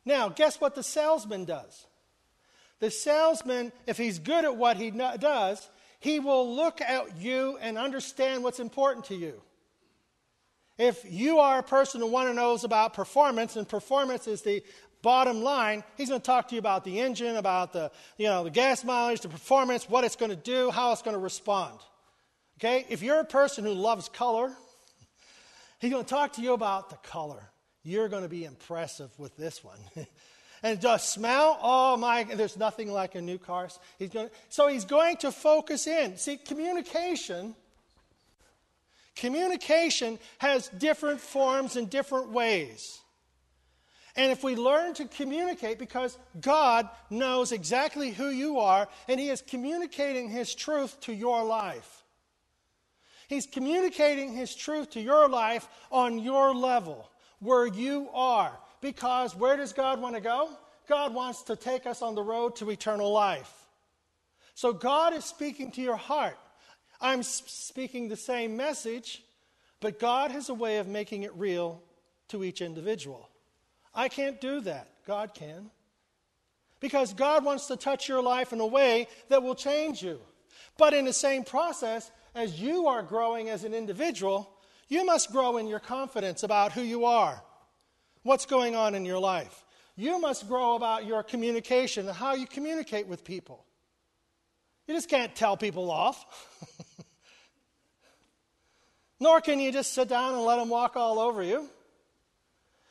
Now, 0.05 0.29
guess 0.29 0.61
what 0.61 0.75
the 0.75 0.83
salesman 0.83 1.45
does? 1.45 1.87
The 2.81 2.91
salesman, 2.91 3.73
if 3.87 3.97
he's 3.97 4.19
good 4.19 4.45
at 4.45 4.57
what 4.57 4.77
he 4.77 4.91
does, 4.91 5.69
he 6.01 6.19
will 6.19 6.55
look 6.55 6.81
at 6.81 7.17
you 7.17 7.59
and 7.61 7.79
understand 7.79 8.43
what's 8.43 8.61
important 8.61 9.07
to 9.07 9.15
you. 9.15 9.41
If 10.79 11.05
you 11.11 11.39
are 11.39 11.59
a 11.59 11.63
person 11.65 12.01
who 12.01 12.07
wants 12.07 12.31
to 12.31 12.35
know 12.35 12.57
about 12.63 12.95
performance, 12.95 13.57
and 13.57 13.69
performance 13.69 14.29
is 14.29 14.43
the 14.43 14.63
bottom 15.03 15.43
line, 15.43 15.85
he's 15.97 16.09
going 16.09 16.21
to 16.21 16.27
talk 16.27 16.49
to 16.49 16.55
you 16.55 16.59
about 16.59 16.85
the 16.85 17.01
engine, 17.01 17.37
about 17.37 17.73
the, 17.73 17.91
you 18.17 18.27
know, 18.27 18.45
the 18.45 18.51
gas 18.51 18.85
mileage, 18.85 19.21
the 19.21 19.29
performance, 19.29 19.89
what 19.89 20.05
it's 20.05 20.17
going 20.17 20.31
to 20.31 20.37
do, 20.37 20.71
how 20.71 20.93
it's 20.93 21.03
going 21.03 21.17
to 21.17 21.21
respond. 21.21 21.79
Okay? 22.59 22.87
If 22.89 23.03
you're 23.03 23.21
a 23.21 23.25
person 23.25 23.65
who 23.65 23.73
loves 23.73 24.09
color, 24.09 24.53
he's 25.79 25.91
going 25.91 26.05
to 26.05 26.11
talk 26.11 26.35
to 26.35 26.43
you 26.43 26.53
about 26.53 26.91
the 26.91 26.97
color. 26.97 27.43
You're 27.83 28.09
going 28.09 28.25
to 28.25 28.29
be 28.29 28.45
impressive 28.45 29.11
with 29.19 29.37
this 29.37 29.63
one. 29.63 29.79
and 30.63 30.81
does 30.81 31.07
smell, 31.07 31.59
oh 31.63 31.97
my, 31.97 32.25
there's 32.25 32.57
nothing 32.57 32.91
like 32.91 33.15
a 33.15 33.21
new 33.21 33.39
car. 33.39 33.69
He's 33.99 34.11
going, 34.11 34.31
so 34.49 34.69
he's 34.69 34.85
going 34.85 35.19
to 35.19 35.31
focus 35.31 35.87
in. 35.87 36.17
See, 36.17 36.37
communication. 36.37 37.55
Communication 39.15 40.19
has 40.39 40.69
different 40.69 41.21
forms 41.21 41.77
and 41.77 41.89
different 41.89 42.31
ways. 42.31 43.01
And 44.19 44.33
if 44.33 44.43
we 44.43 44.57
learn 44.57 44.95
to 44.95 45.05
communicate, 45.05 45.79
because 45.79 46.19
God 46.41 46.89
knows 47.09 47.53
exactly 47.53 48.11
who 48.11 48.31
you 48.31 48.59
are, 48.59 48.89
and 49.07 49.21
He 49.21 49.31
is 49.31 49.41
communicating 49.41 50.29
His 50.29 50.57
truth 50.57 51.01
to 51.03 51.15
your 51.15 51.45
life. 51.45 52.03
He's 53.29 53.47
communicating 53.47 54.33
His 54.33 54.57
truth 54.57 54.91
to 54.91 55.01
your 55.01 55.29
life 55.29 55.69
on 55.93 56.19
your 56.19 56.53
level, 56.53 57.09
where 57.39 57.65
you 57.65 58.09
are. 58.13 58.59
Because 58.81 59.37
where 59.37 59.57
does 59.57 59.73
God 59.73 60.01
want 60.01 60.17
to 60.17 60.21
go? 60.21 60.51
God 60.89 61.15
wants 61.15 61.45
to 61.45 61.55
take 61.55 61.87
us 61.87 62.03
on 62.03 62.17
the 62.17 62.23
road 62.23 62.57
to 62.57 62.71
eternal 62.71 63.13
life. 63.13 63.53
So 64.55 64.73
God 64.73 65.15
is 65.15 65.25
speaking 65.25 65.71
to 65.73 65.81
your 65.81 65.97
heart. 65.97 66.37
I'm 67.01 67.23
speaking 67.23 68.09
the 68.09 68.17
same 68.17 68.57
message, 68.57 69.23
but 69.79 70.01
God 70.01 70.33
has 70.33 70.49
a 70.49 70.55
way 70.55 70.79
of 70.79 70.89
making 70.89 71.23
it 71.23 71.33
real 71.37 71.83
to 72.31 72.43
each 72.43 72.61
individual. 72.61 73.29
I 73.95 74.09
can't 74.09 74.41
do 74.41 74.61
that. 74.63 74.89
God 75.07 75.35
can. 75.35 75.71
Because 76.81 77.13
God 77.13 77.45
wants 77.45 77.67
to 77.67 77.77
touch 77.77 78.09
your 78.09 78.23
life 78.23 78.53
in 78.53 78.61
a 78.61 78.67
way 78.67 79.09
that 79.29 79.43
will 79.43 79.55
change 79.55 80.03
you. 80.03 80.21
But 80.77 80.95
in 80.95 81.05
the 81.05 81.13
same 81.13 81.43
process, 81.43 82.11
as 82.35 82.61
you 82.61 82.87
are 82.87 83.03
growing 83.03 83.49
as 83.49 83.65
an 83.65 83.75
individual, 83.75 84.49
you 84.89 85.05
must 85.05 85.33
grow 85.33 85.57
in 85.57 85.67
your 85.67 85.81
confidence 85.81 86.43
about 86.43 86.73
who 86.73 86.83
you 86.83 87.05
are, 87.05 87.43
what's 88.23 88.47
going 88.47 88.77
on 88.77 88.95
in 88.95 89.05
your 89.05 89.19
life. 89.19 89.65
You 89.97 90.21
must 90.21 90.47
grow 90.47 90.77
about 90.77 91.07
your 91.07 91.25
communication 91.25 92.07
and 92.07 92.17
how 92.17 92.35
you 92.35 92.47
communicate 92.47 93.09
with 93.09 93.25
people. 93.25 93.65
You 94.87 94.95
just 94.95 95.09
can't 95.09 95.35
tell 95.35 95.57
people 95.57 95.91
off. 95.91 96.25
Nor 99.21 99.41
can 99.41 99.59
you 99.59 99.73
just 99.73 99.93
sit 99.93 100.09
down 100.09 100.35
and 100.35 100.45
let 100.45 100.57
them 100.57 100.69
walk 100.69 100.97
all 100.97 101.19
over 101.19 101.43
you. 101.43 101.69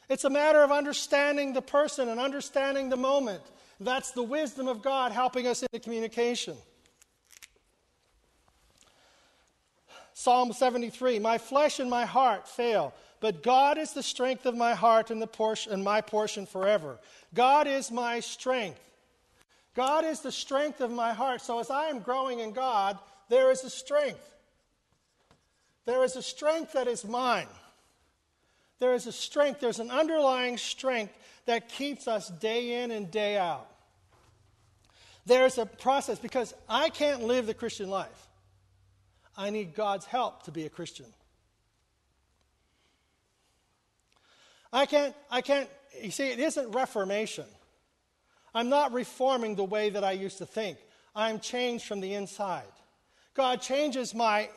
It's 0.10 0.24
a 0.24 0.30
matter 0.30 0.64
of 0.64 0.72
understanding 0.72 1.54
the 1.54 1.62
person 1.62 2.08
and 2.08 2.20
understanding 2.20 2.90
the 2.90 2.98
moment. 2.98 3.44
That's 3.80 4.12
the 4.12 4.24
wisdom 4.24 4.68
of 4.68 4.82
God 4.82 5.12
helping 5.12 5.48
us 5.48 5.62
in 5.62 5.68
the 5.72 5.80
communication. 5.80 6.56
Psalm 10.14 10.54
73 10.54 11.20
My 11.20 11.38
flesh 11.38 11.80
and 11.80 11.90
my 11.90 12.06
heart 12.06 12.48
fail, 12.48 12.94
but 13.20 13.44
God 13.44 13.78
is 13.78 13.94
the 13.94 14.02
strength 14.02 14.46
of 14.46 14.56
my 14.56 14.74
heart 14.74 15.12
and, 15.12 15.22
the 15.22 15.28
portion, 15.28 15.74
and 15.74 15.84
my 15.84 16.02
portion 16.02 16.46
forever. 16.46 16.98
God 17.34 17.68
is 17.68 17.92
my 17.92 18.22
strength. 18.22 18.80
God 19.76 20.06
is 20.06 20.22
the 20.22 20.32
strength 20.32 20.82
of 20.82 20.90
my 20.90 21.14
heart. 21.14 21.42
So 21.42 21.60
as 21.60 21.70
I 21.70 21.90
am 21.90 22.00
growing 22.00 22.40
in 22.40 22.52
God, 22.52 22.98
there 23.30 23.52
is 23.52 23.64
a 23.64 23.70
strength. 23.70 24.34
There 25.86 26.04
is 26.04 26.16
a 26.16 26.24
strength 26.24 26.74
that 26.74 26.88
is 26.88 27.06
mine 27.06 27.48
there 28.80 28.94
is 28.94 29.08
a 29.08 29.12
strength, 29.12 29.60
there's 29.60 29.80
an 29.80 29.92
underlying 29.92 30.58
strength 30.58 31.14
that 31.46 31.70
keeps 31.70 32.08
us 32.08 32.30
day 32.30 32.84
in 32.84 32.92
and 32.92 33.10
day 33.10 33.38
out. 33.38 33.68
There's 35.26 35.58
a 35.58 35.66
process 35.66 36.20
because 36.20 36.54
I 36.70 36.90
can't 36.90 37.24
live 37.24 37.48
the 37.48 37.54
Christian 37.54 37.90
life. 37.90 38.28
I 39.36 39.50
need 39.50 39.76
God's 39.76 40.06
help 40.06 40.44
to 40.44 40.52
be 40.52 40.66
a 40.66 40.70
Christian. 40.70 41.06
I 44.72 44.86
can't, 44.86 45.16
I 45.30 45.42
can't, 45.42 45.70
you 46.02 46.12
see, 46.12 46.30
it 46.30 46.40
isn't 46.40 46.72
reformation. 46.72 47.46
I'm 48.54 48.70
not 48.70 48.94
reforming 48.94 49.56
the 49.56 49.64
way 49.64 49.90
that 49.90 50.04
I 50.04 50.12
used 50.12 50.40
to 50.40 50.46
think. 50.46 50.78
I'm 51.16 51.40
changed 51.40 51.86
from 51.86 52.00
the 52.00 52.14
inside. 52.14 52.64
God 53.34 53.62
changes 53.62 54.16
my 54.16 54.50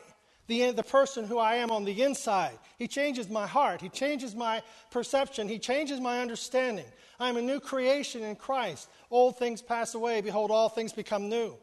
the, 0.47 0.71
the 0.71 0.83
person 0.83 1.25
who 1.25 1.37
I 1.37 1.55
am 1.55 1.71
on 1.71 1.85
the 1.85 2.03
inside. 2.03 2.57
He 2.77 2.87
changes 2.87 3.29
my 3.29 3.47
heart. 3.47 3.81
He 3.81 3.89
changes 3.89 4.35
my 4.35 4.61
perception. 4.89 5.47
He 5.47 5.59
changes 5.59 5.99
my 5.99 6.19
understanding. 6.19 6.85
I 7.19 7.29
am 7.29 7.37
a 7.37 7.41
new 7.41 7.59
creation 7.59 8.23
in 8.23 8.35
Christ. 8.35 8.89
Old 9.09 9.37
things 9.37 9.61
pass 9.61 9.93
away. 9.93 10.21
Behold, 10.21 10.51
all 10.51 10.69
things 10.69 10.93
become 10.93 11.29
new. 11.29 11.55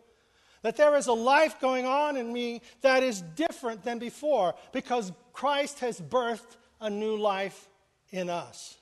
That 0.63 0.77
there 0.77 0.97
is 0.97 1.07
a 1.07 1.13
life 1.13 1.61
going 1.61 1.87
on 1.87 2.17
in 2.17 2.33
me 2.33 2.63
that 2.81 3.03
is 3.03 3.21
different 3.21 3.85
than 3.85 3.99
before 3.99 4.55
because 4.73 5.13
Christ 5.33 5.81
has 5.81 6.01
birthed 6.01 6.57
a 6.81 6.91
new 6.91 7.17
life 7.17 7.69
in 8.11 8.31
us. 8.31 8.77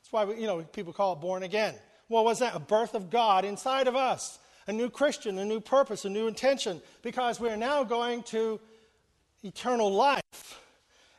That's 0.00 0.12
why 0.12 0.24
we, 0.24 0.40
you 0.40 0.46
know 0.46 0.62
people 0.62 0.92
call 0.92 1.14
it 1.14 1.20
born 1.20 1.42
again. 1.42 1.74
What 2.08 2.24
was 2.24 2.38
that? 2.38 2.54
A 2.54 2.60
birth 2.60 2.94
of 2.94 3.10
God 3.10 3.44
inside 3.44 3.88
of 3.88 3.96
us. 3.96 4.38
A 4.68 4.72
new 4.72 4.90
Christian, 4.90 5.38
a 5.38 5.44
new 5.44 5.60
purpose, 5.60 6.04
a 6.04 6.10
new 6.10 6.26
intention, 6.26 6.82
because 7.02 7.38
we're 7.38 7.56
now 7.56 7.84
going 7.84 8.22
to 8.24 8.60
eternal 9.46 9.92
life. 9.92 10.60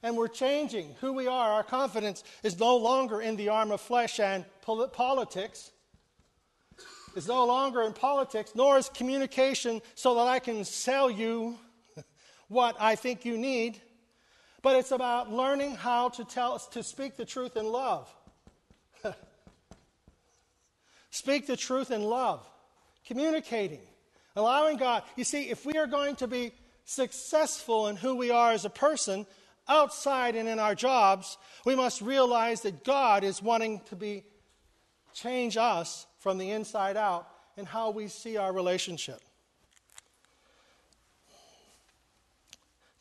And 0.04 0.16
we're 0.16 0.28
changing 0.28 0.96
who 1.02 1.14
we 1.14 1.28
are. 1.28 1.52
Our 1.54 1.64
confidence 1.64 2.24
is 2.44 2.60
no 2.60 2.78
longer 2.78 3.22
in 3.22 3.36
the 3.36 3.50
arm 3.50 3.72
of 3.72 3.82
flesh 3.82 4.20
and 4.20 4.46
politics. 4.94 5.72
It's 7.16 7.28
no 7.28 7.46
longer 7.46 7.82
in 7.82 7.94
politics, 7.94 8.52
nor 8.54 8.78
is 8.78 8.90
communication 8.90 9.82
so 9.96 10.16
that 10.16 10.28
I 10.28 10.38
can 10.38 10.64
sell 10.64 11.10
you 11.10 11.58
what 12.48 12.76
I 12.80 12.96
think 12.96 13.26
you 13.26 13.38
need. 13.38 13.82
But 14.62 14.76
it's 14.76 14.92
about 14.92 15.32
learning 15.32 15.76
how 15.76 16.10
to 16.10 16.24
tell 16.24 16.60
to 16.60 16.84
speak 16.84 17.18
the 17.18 17.26
truth 17.26 17.58
in 17.58 17.66
love. 17.66 18.14
speak 21.10 21.48
the 21.48 21.58
truth 21.58 21.90
in 21.90 22.04
love. 22.04 22.48
Communicating. 23.06 23.82
Allowing 24.36 24.78
God. 24.78 25.02
You 25.16 25.24
see, 25.24 25.50
if 25.50 25.66
we 25.66 25.78
are 25.78 25.88
going 25.88 26.18
to 26.18 26.28
be 26.28 26.52
successful 26.88 27.88
in 27.88 27.98
who 27.98 28.16
we 28.16 28.32
are 28.32 28.54
as 28.54 28.66
a 28.66 28.70
person, 28.70 29.28
outside 29.68 30.36
and 30.36 30.48
in 30.48 30.58
our 30.58 30.74
jobs, 30.74 31.38
we 31.66 31.76
must 31.76 32.02
realize 32.02 32.62
that 32.62 32.84
God 32.84 33.24
is 33.24 33.44
wanting 33.44 33.82
to 33.90 33.96
be 33.96 34.24
change 35.14 35.58
us 35.58 36.06
from 36.20 36.38
the 36.38 36.52
inside 36.52 36.96
out 36.96 37.28
in 37.58 37.66
how 37.66 37.90
we 37.90 38.08
see 38.08 38.38
our 38.38 38.54
relationship. 38.54 39.20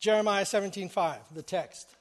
Jeremiah 0.01 0.44
17:5, 0.44 1.18
the 1.33 1.42
text. 1.42 1.94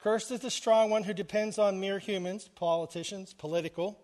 Cursed 0.00 0.32
is 0.32 0.40
the 0.40 0.50
strong 0.50 0.90
one 0.90 1.04
who 1.04 1.14
depends 1.14 1.58
on 1.58 1.80
mere 1.80 1.98
humans, 1.98 2.48
politicians, 2.48 3.32
political, 3.32 3.98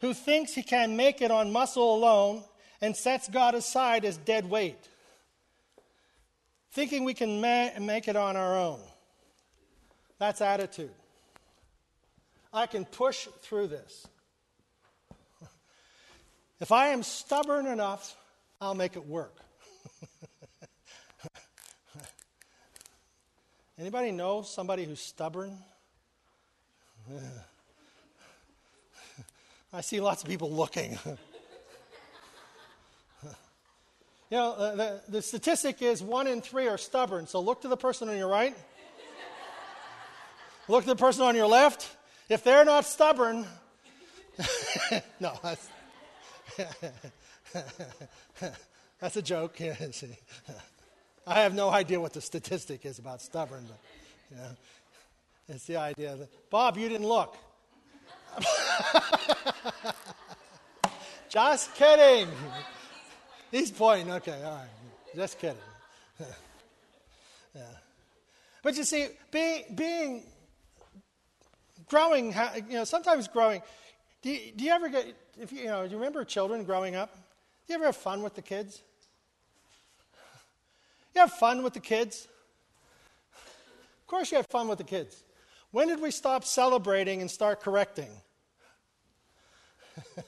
who 0.00 0.12
thinks 0.12 0.54
he 0.54 0.62
can 0.62 0.96
make 0.96 1.22
it 1.22 1.30
on 1.30 1.52
muscle 1.52 1.94
alone 1.94 2.44
and 2.80 2.96
sets 2.96 3.28
God 3.28 3.54
aside 3.54 4.04
as 4.04 4.16
dead 4.16 4.50
weight 4.50 4.88
thinking 6.76 7.04
we 7.04 7.14
can 7.14 7.40
ma- 7.40 7.70
make 7.80 8.06
it 8.06 8.16
on 8.16 8.36
our 8.36 8.54
own. 8.54 8.78
That's 10.18 10.42
attitude. 10.42 10.90
I 12.52 12.66
can 12.66 12.84
push 12.84 13.28
through 13.40 13.68
this. 13.68 14.06
If 16.60 16.72
I 16.72 16.88
am 16.88 17.02
stubborn 17.02 17.66
enough, 17.66 18.16
I'll 18.60 18.74
make 18.74 18.96
it 18.96 19.06
work. 19.06 19.36
Anybody 23.78 24.10
know 24.10 24.42
somebody 24.42 24.84
who's 24.84 25.00
stubborn? 25.00 25.58
I 29.72 29.80
see 29.82 30.00
lots 30.00 30.22
of 30.22 30.28
people 30.28 30.50
looking. 30.50 30.98
You 34.30 34.36
know, 34.36 34.52
uh, 34.52 34.74
the, 34.74 35.00
the 35.08 35.22
statistic 35.22 35.82
is 35.82 36.02
one 36.02 36.26
in 36.26 36.40
three 36.40 36.66
are 36.66 36.78
stubborn. 36.78 37.26
So 37.26 37.40
look 37.40 37.62
to 37.62 37.68
the 37.68 37.76
person 37.76 38.08
on 38.08 38.16
your 38.16 38.28
right. 38.28 38.56
look 40.68 40.82
to 40.82 40.90
the 40.90 40.96
person 40.96 41.22
on 41.22 41.36
your 41.36 41.46
left. 41.46 41.96
If 42.28 42.42
they're 42.42 42.64
not 42.64 42.84
stubborn, 42.84 43.46
no, 45.20 45.32
that's, 45.42 45.68
that's 49.00 49.16
a 49.16 49.22
joke. 49.22 49.60
I 51.26 51.40
have 51.40 51.54
no 51.54 51.70
idea 51.70 52.00
what 52.00 52.12
the 52.12 52.20
statistic 52.20 52.84
is 52.84 52.98
about 52.98 53.22
stubborn, 53.22 53.64
but 53.68 53.78
you 54.30 54.36
know, 54.36 54.50
it's 55.48 55.66
the 55.66 55.76
idea 55.76 56.16
that 56.16 56.50
Bob, 56.50 56.76
you 56.76 56.88
didn't 56.88 57.06
look. 57.06 57.36
Just 61.28 61.74
kidding. 61.76 62.28
He's 63.50 63.70
pointing. 63.70 64.12
Okay, 64.12 64.42
all 64.44 64.56
right. 64.56 64.68
Just 65.14 65.38
kidding. 65.38 65.56
yeah. 67.54 67.62
But 68.62 68.76
you 68.76 68.84
see, 68.84 69.08
being, 69.30 69.64
being 69.74 70.24
growing, 71.88 72.34
you 72.68 72.78
know, 72.78 72.84
sometimes 72.84 73.28
growing. 73.28 73.62
Do 74.22 74.30
you, 74.30 74.52
do 74.54 74.64
you 74.64 74.72
ever 74.72 74.88
get, 74.88 75.14
if 75.40 75.52
you, 75.52 75.60
you 75.60 75.66
know, 75.66 75.84
do 75.84 75.90
you 75.90 75.96
remember 75.96 76.24
children 76.24 76.64
growing 76.64 76.96
up? 76.96 77.14
Do 77.66 77.72
you 77.72 77.76
ever 77.76 77.86
have 77.86 77.96
fun 77.96 78.22
with 78.22 78.34
the 78.34 78.42
kids? 78.42 78.82
You 81.14 81.20
have 81.20 81.32
fun 81.32 81.62
with 81.62 81.72
the 81.74 81.80
kids? 81.80 82.28
Of 83.34 84.06
course, 84.06 84.30
you 84.30 84.36
have 84.36 84.46
fun 84.48 84.68
with 84.68 84.78
the 84.78 84.84
kids. 84.84 85.24
When 85.70 85.88
did 85.88 86.00
we 86.00 86.10
stop 86.10 86.44
celebrating 86.44 87.20
and 87.20 87.30
start 87.30 87.60
correcting? 87.60 88.10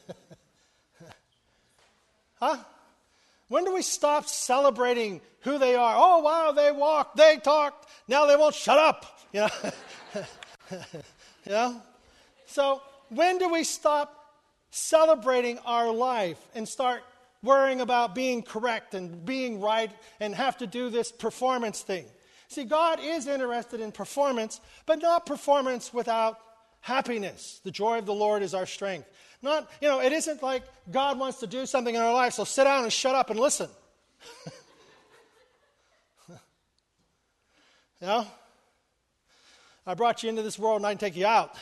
huh? 2.40 2.56
When 3.48 3.64
do 3.64 3.74
we 3.74 3.82
stop 3.82 4.28
celebrating 4.28 5.20
who 5.40 5.58
they 5.58 5.74
are? 5.74 5.94
Oh, 5.96 6.18
wow, 6.18 6.52
they 6.52 6.70
walked, 6.70 7.16
they 7.16 7.36
talked, 7.36 7.88
now 8.06 8.26
they 8.26 8.36
won't 8.36 8.54
shut 8.54 8.78
up. 8.78 9.14
You 9.30 9.40
know? 9.40 9.72
you 11.44 11.52
know? 11.52 11.82
So, 12.46 12.80
when 13.10 13.36
do 13.36 13.50
we 13.50 13.62
stop 13.62 14.18
celebrating 14.70 15.58
our 15.66 15.92
life 15.92 16.38
and 16.54 16.66
start 16.66 17.02
worrying 17.42 17.80
about 17.80 18.14
being 18.14 18.42
correct 18.42 18.94
and 18.94 19.24
being 19.24 19.60
right 19.60 19.90
and 20.20 20.34
have 20.34 20.58
to 20.58 20.66
do 20.66 20.90
this 20.90 21.12
performance 21.12 21.82
thing. 21.82 22.04
See, 22.48 22.64
God 22.64 22.98
is 23.02 23.26
interested 23.26 23.80
in 23.80 23.92
performance, 23.92 24.60
but 24.86 25.00
not 25.00 25.26
performance 25.26 25.92
without 25.92 26.38
happiness. 26.80 27.60
The 27.64 27.70
joy 27.70 27.98
of 27.98 28.06
the 28.06 28.14
Lord 28.14 28.42
is 28.42 28.54
our 28.54 28.66
strength. 28.66 29.08
Not, 29.40 29.70
you 29.80 29.88
know, 29.88 30.00
it 30.00 30.12
isn't 30.12 30.42
like 30.42 30.62
God 30.90 31.18
wants 31.18 31.40
to 31.40 31.46
do 31.46 31.64
something 31.66 31.94
in 31.94 32.00
our 32.00 32.12
life, 32.12 32.32
so 32.32 32.44
sit 32.44 32.64
down 32.64 32.82
and 32.82 32.92
shut 32.92 33.14
up 33.14 33.30
and 33.30 33.38
listen. 33.38 33.70
you 36.28 36.36
know? 38.02 38.26
I 39.86 39.94
brought 39.94 40.22
you 40.22 40.28
into 40.28 40.42
this 40.42 40.58
world 40.58 40.78
and 40.78 40.86
I 40.86 40.90
can 40.90 40.98
take 40.98 41.16
you 41.16 41.26
out. 41.26 41.54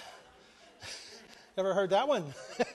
Ever 1.58 1.74
heard 1.74 1.90
that 1.90 2.08
one? 2.08 2.34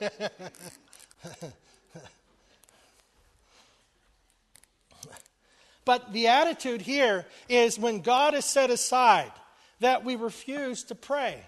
But 5.84 6.12
the 6.12 6.28
attitude 6.28 6.80
here 6.80 7.26
is 7.48 7.78
when 7.78 8.00
God 8.00 8.34
is 8.34 8.44
set 8.44 8.70
aside, 8.70 9.32
that 9.80 10.04
we 10.04 10.14
refuse 10.14 10.84
to 10.84 10.94
pray. 10.94 11.42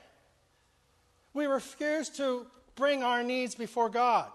We 1.33 1.47
refuse 1.47 2.09
to 2.11 2.47
bring 2.77 3.03
our 3.03 3.23
needs 3.23 3.55
before 3.55 3.89
God. 3.89 4.31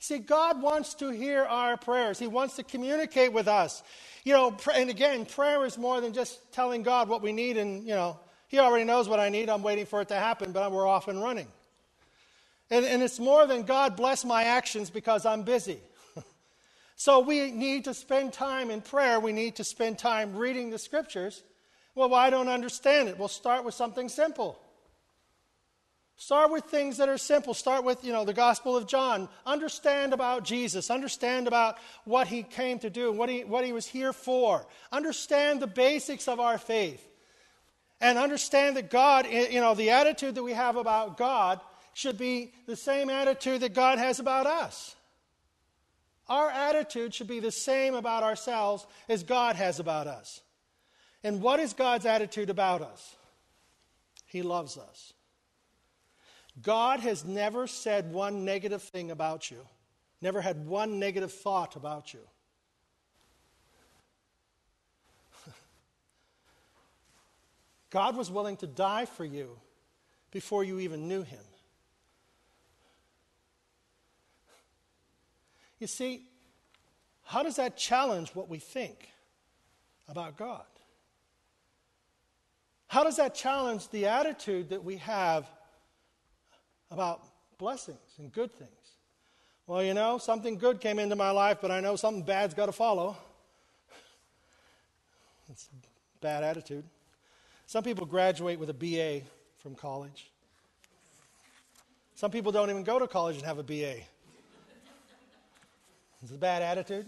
See, 0.00 0.18
God 0.18 0.62
wants 0.62 0.94
to 0.94 1.10
hear 1.10 1.42
our 1.44 1.76
prayers. 1.76 2.18
He 2.18 2.28
wants 2.28 2.56
to 2.56 2.62
communicate 2.62 3.32
with 3.32 3.48
us. 3.48 3.82
You 4.24 4.32
know, 4.32 4.56
and 4.72 4.90
again, 4.90 5.26
prayer 5.26 5.64
is 5.64 5.76
more 5.76 6.00
than 6.00 6.12
just 6.12 6.52
telling 6.52 6.82
God 6.82 7.08
what 7.08 7.22
we 7.22 7.32
need, 7.32 7.56
and, 7.56 7.82
you 7.82 7.94
know, 7.94 8.18
He 8.46 8.58
already 8.58 8.84
knows 8.84 9.08
what 9.08 9.18
I 9.18 9.28
need. 9.28 9.48
I'm 9.48 9.62
waiting 9.62 9.86
for 9.86 10.00
it 10.00 10.08
to 10.08 10.14
happen, 10.14 10.52
but 10.52 10.70
we're 10.70 10.86
off 10.86 11.08
and 11.08 11.20
running. 11.20 11.48
And, 12.70 12.84
and 12.84 13.02
it's 13.02 13.18
more 13.18 13.46
than 13.46 13.62
God 13.62 13.96
bless 13.96 14.24
my 14.24 14.44
actions 14.44 14.90
because 14.90 15.26
I'm 15.26 15.42
busy. 15.42 15.78
So 17.00 17.20
we 17.20 17.52
need 17.52 17.84
to 17.84 17.94
spend 17.94 18.32
time 18.32 18.72
in 18.72 18.80
prayer. 18.80 19.20
We 19.20 19.30
need 19.30 19.54
to 19.56 19.64
spend 19.64 20.00
time 20.00 20.34
reading 20.34 20.70
the 20.70 20.78
scriptures. 20.78 21.44
Well, 21.94 22.12
I 22.12 22.28
don't 22.28 22.48
understand 22.48 23.08
it. 23.08 23.16
We'll 23.16 23.28
start 23.28 23.64
with 23.64 23.74
something 23.74 24.08
simple. 24.08 24.58
Start 26.20 26.50
with 26.50 26.64
things 26.64 26.96
that 26.96 27.08
are 27.08 27.16
simple. 27.16 27.54
Start 27.54 27.84
with, 27.84 28.02
you 28.02 28.12
know, 28.12 28.24
the 28.24 28.34
Gospel 28.34 28.76
of 28.76 28.88
John. 28.88 29.28
Understand 29.46 30.12
about 30.12 30.42
Jesus. 30.42 30.90
Understand 30.90 31.46
about 31.46 31.78
what 32.04 32.26
he 32.26 32.42
came 32.42 32.80
to 32.80 32.90
do 32.90 33.12
what 33.12 33.28
he, 33.28 33.44
what 33.44 33.64
he 33.64 33.72
was 33.72 33.86
here 33.86 34.12
for. 34.12 34.66
Understand 34.90 35.60
the 35.60 35.68
basics 35.68 36.26
of 36.26 36.40
our 36.40 36.58
faith. 36.58 37.06
And 38.00 38.18
understand 38.18 38.76
that 38.76 38.90
God, 38.90 39.26
you 39.30 39.60
know, 39.60 39.74
the 39.74 39.90
attitude 39.90 40.34
that 40.34 40.42
we 40.42 40.54
have 40.54 40.74
about 40.74 41.18
God 41.18 41.60
should 41.94 42.18
be 42.18 42.52
the 42.66 42.76
same 42.76 43.10
attitude 43.10 43.60
that 43.60 43.72
God 43.72 43.98
has 43.98 44.18
about 44.18 44.46
us. 44.46 44.96
Our 46.28 46.50
attitude 46.50 47.14
should 47.14 47.28
be 47.28 47.38
the 47.38 47.52
same 47.52 47.94
about 47.94 48.24
ourselves 48.24 48.86
as 49.08 49.22
God 49.22 49.54
has 49.54 49.78
about 49.78 50.08
us. 50.08 50.40
And 51.22 51.40
what 51.40 51.60
is 51.60 51.74
God's 51.74 52.06
attitude 52.06 52.50
about 52.50 52.82
us? 52.82 53.16
He 54.26 54.42
loves 54.42 54.76
us. 54.76 55.12
God 56.62 57.00
has 57.00 57.24
never 57.24 57.66
said 57.66 58.12
one 58.12 58.44
negative 58.44 58.82
thing 58.82 59.10
about 59.10 59.50
you, 59.50 59.66
never 60.20 60.40
had 60.40 60.66
one 60.66 60.98
negative 60.98 61.32
thought 61.32 61.76
about 61.76 62.12
you. 62.14 62.20
God 67.90 68.16
was 68.16 68.30
willing 68.30 68.56
to 68.58 68.66
die 68.66 69.04
for 69.04 69.24
you 69.24 69.58
before 70.30 70.64
you 70.64 70.80
even 70.80 71.06
knew 71.08 71.22
him. 71.22 71.38
You 75.78 75.86
see, 75.86 76.24
how 77.22 77.42
does 77.42 77.56
that 77.56 77.76
challenge 77.76 78.30
what 78.34 78.48
we 78.48 78.58
think 78.58 79.10
about 80.08 80.36
God? 80.36 80.64
How 82.88 83.04
does 83.04 83.16
that 83.16 83.34
challenge 83.34 83.88
the 83.90 84.06
attitude 84.06 84.70
that 84.70 84.82
we 84.82 84.96
have 84.96 85.46
about 86.90 87.22
blessings 87.58 87.98
and 88.18 88.32
good 88.32 88.52
things? 88.52 88.70
Well, 89.66 89.82
you 89.82 89.92
know, 89.94 90.18
something 90.18 90.56
good 90.56 90.80
came 90.80 90.98
into 90.98 91.14
my 91.16 91.30
life, 91.30 91.58
but 91.60 91.70
I 91.70 91.80
know 91.80 91.96
something 91.96 92.22
bad's 92.22 92.54
got 92.54 92.66
to 92.66 92.72
follow. 92.72 93.16
It's 95.50 95.68
a 95.72 96.20
bad 96.20 96.44
attitude. 96.44 96.84
Some 97.66 97.82
people 97.82 98.06
graduate 98.06 98.58
with 98.58 98.70
a 98.70 98.74
BA 98.74 99.26
from 99.58 99.74
college. 99.74 100.30
Some 102.14 102.30
people 102.30 102.52
don't 102.52 102.70
even 102.70 102.82
go 102.82 102.98
to 102.98 103.06
college 103.06 103.36
and 103.36 103.44
have 103.44 103.58
a 103.58 103.62
BA. 103.62 103.94
It's 106.22 106.32
a 106.32 106.38
bad 106.38 106.62
attitude. 106.62 107.06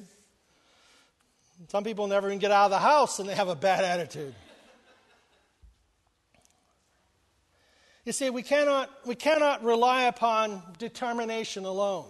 Some 1.69 1.85
people 1.85 2.07
never 2.07 2.29
even 2.29 2.39
get 2.39 2.51
out 2.51 2.67
of 2.67 2.71
the 2.71 2.79
house 2.79 3.19
and 3.19 3.29
they 3.29 3.35
have 3.35 3.49
a 3.49 3.57
bad 3.57 3.85
attitude. 3.85 4.35
You 8.05 8.13
see, 8.13 8.31
we 8.31 8.43
cannot, 8.43 8.91
we 9.07 9.15
cannot 9.15 9.63
rely 9.63 10.05
upon 10.05 10.63
determination 10.79 11.65
alone. 11.65 12.07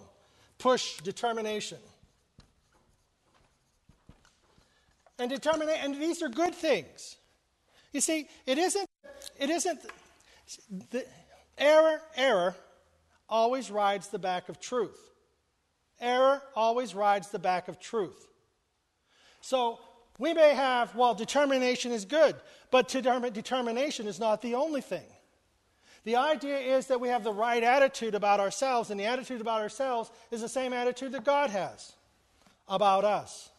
Push 0.58 0.98
determination. 0.98 1.78
And 5.18 5.28
determination, 5.28 5.92
and 5.92 6.02
these 6.02 6.22
are 6.22 6.28
good 6.28 6.54
things. 6.54 7.16
You 7.92 8.00
see, 8.00 8.28
it 8.46 8.56
isn't, 8.56 8.86
it 9.38 9.50
isn't, 9.50 9.80
the 10.90 11.04
error, 11.58 12.00
error 12.16 12.54
always 13.28 13.70
rides 13.70 14.08
the 14.08 14.18
back 14.18 14.48
of 14.48 14.60
truth. 14.60 14.98
Error 16.00 16.40
always 16.54 16.94
rides 16.94 17.28
the 17.28 17.38
back 17.38 17.68
of 17.68 17.78
truth. 17.78 18.28
So 19.40 19.80
we 20.18 20.32
may 20.34 20.54
have, 20.54 20.94
well, 20.94 21.14
determination 21.14 21.92
is 21.92 22.04
good, 22.04 22.36
but 22.70 22.88
determination 22.88 24.06
is 24.06 24.20
not 24.20 24.40
the 24.40 24.54
only 24.54 24.80
thing. 24.80 25.06
The 26.04 26.16
idea 26.16 26.58
is 26.58 26.86
that 26.86 27.00
we 27.00 27.08
have 27.08 27.24
the 27.24 27.32
right 27.32 27.62
attitude 27.62 28.14
about 28.14 28.40
ourselves, 28.40 28.90
and 28.90 28.98
the 28.98 29.04
attitude 29.04 29.40
about 29.40 29.60
ourselves 29.60 30.10
is 30.30 30.40
the 30.40 30.48
same 30.48 30.72
attitude 30.72 31.12
that 31.12 31.24
God 31.24 31.50
has 31.50 31.92
about 32.68 33.04
us. 33.04 33.50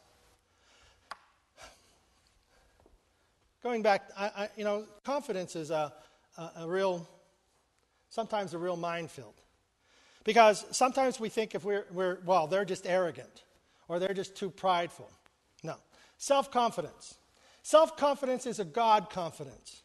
Going 3.61 3.83
back, 3.83 4.09
I, 4.17 4.25
I, 4.25 4.49
you 4.55 4.63
know, 4.63 4.85
confidence 5.03 5.55
is 5.55 5.69
a, 5.69 5.93
a, 6.37 6.51
a 6.61 6.67
real, 6.67 7.07
sometimes 8.09 8.55
a 8.55 8.57
real 8.57 8.75
minefield. 8.75 9.35
Because 10.23 10.65
sometimes 10.71 11.19
we 11.19 11.29
think 11.29 11.53
if 11.53 11.63
we're, 11.63 11.85
we're 11.91 12.19
well, 12.25 12.47
they're 12.47 12.65
just 12.65 12.87
arrogant 12.87 13.43
or 13.87 13.99
they're 13.99 14.13
just 14.13 14.35
too 14.35 14.49
prideful. 14.49 15.09
No. 15.63 15.75
Self 16.17 16.51
confidence. 16.51 17.15
Self 17.63 17.97
confidence 17.97 18.45
is 18.45 18.59
a 18.59 18.65
God 18.65 19.09
confidence. 19.09 19.83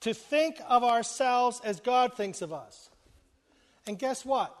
To 0.00 0.14
think 0.14 0.60
of 0.68 0.84
ourselves 0.84 1.60
as 1.64 1.80
God 1.80 2.14
thinks 2.14 2.42
of 2.42 2.52
us. 2.52 2.90
And 3.86 3.98
guess 3.98 4.24
what? 4.24 4.54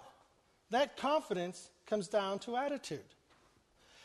That 0.70 0.96
confidence 0.96 1.70
comes 1.86 2.08
down 2.08 2.38
to 2.40 2.56
attitude. 2.56 3.04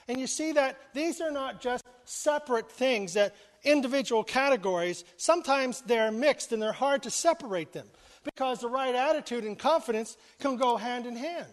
And 0.08 0.20
you 0.20 0.28
see 0.28 0.54
that 0.54 0.78
these 0.94 1.22
are 1.22 1.32
not 1.32 1.62
just 1.62 1.84
separate 2.04 2.72
things, 2.72 3.14
that 3.14 3.36
individual 3.64 4.24
categories, 4.24 5.04
sometimes 5.18 5.82
they're 5.82 6.12
mixed 6.12 6.52
and 6.52 6.62
they're 6.62 6.72
hard 6.72 7.04
to 7.04 7.12
separate 7.12 7.74
them 7.74 7.88
because 8.24 8.60
the 8.60 8.68
right 8.68 8.96
attitude 8.96 9.44
and 9.44 9.58
confidence 9.58 10.18
can 10.40 10.58
go 10.58 10.78
hand 10.78 11.06
in 11.06 11.16
hand. 11.16 11.48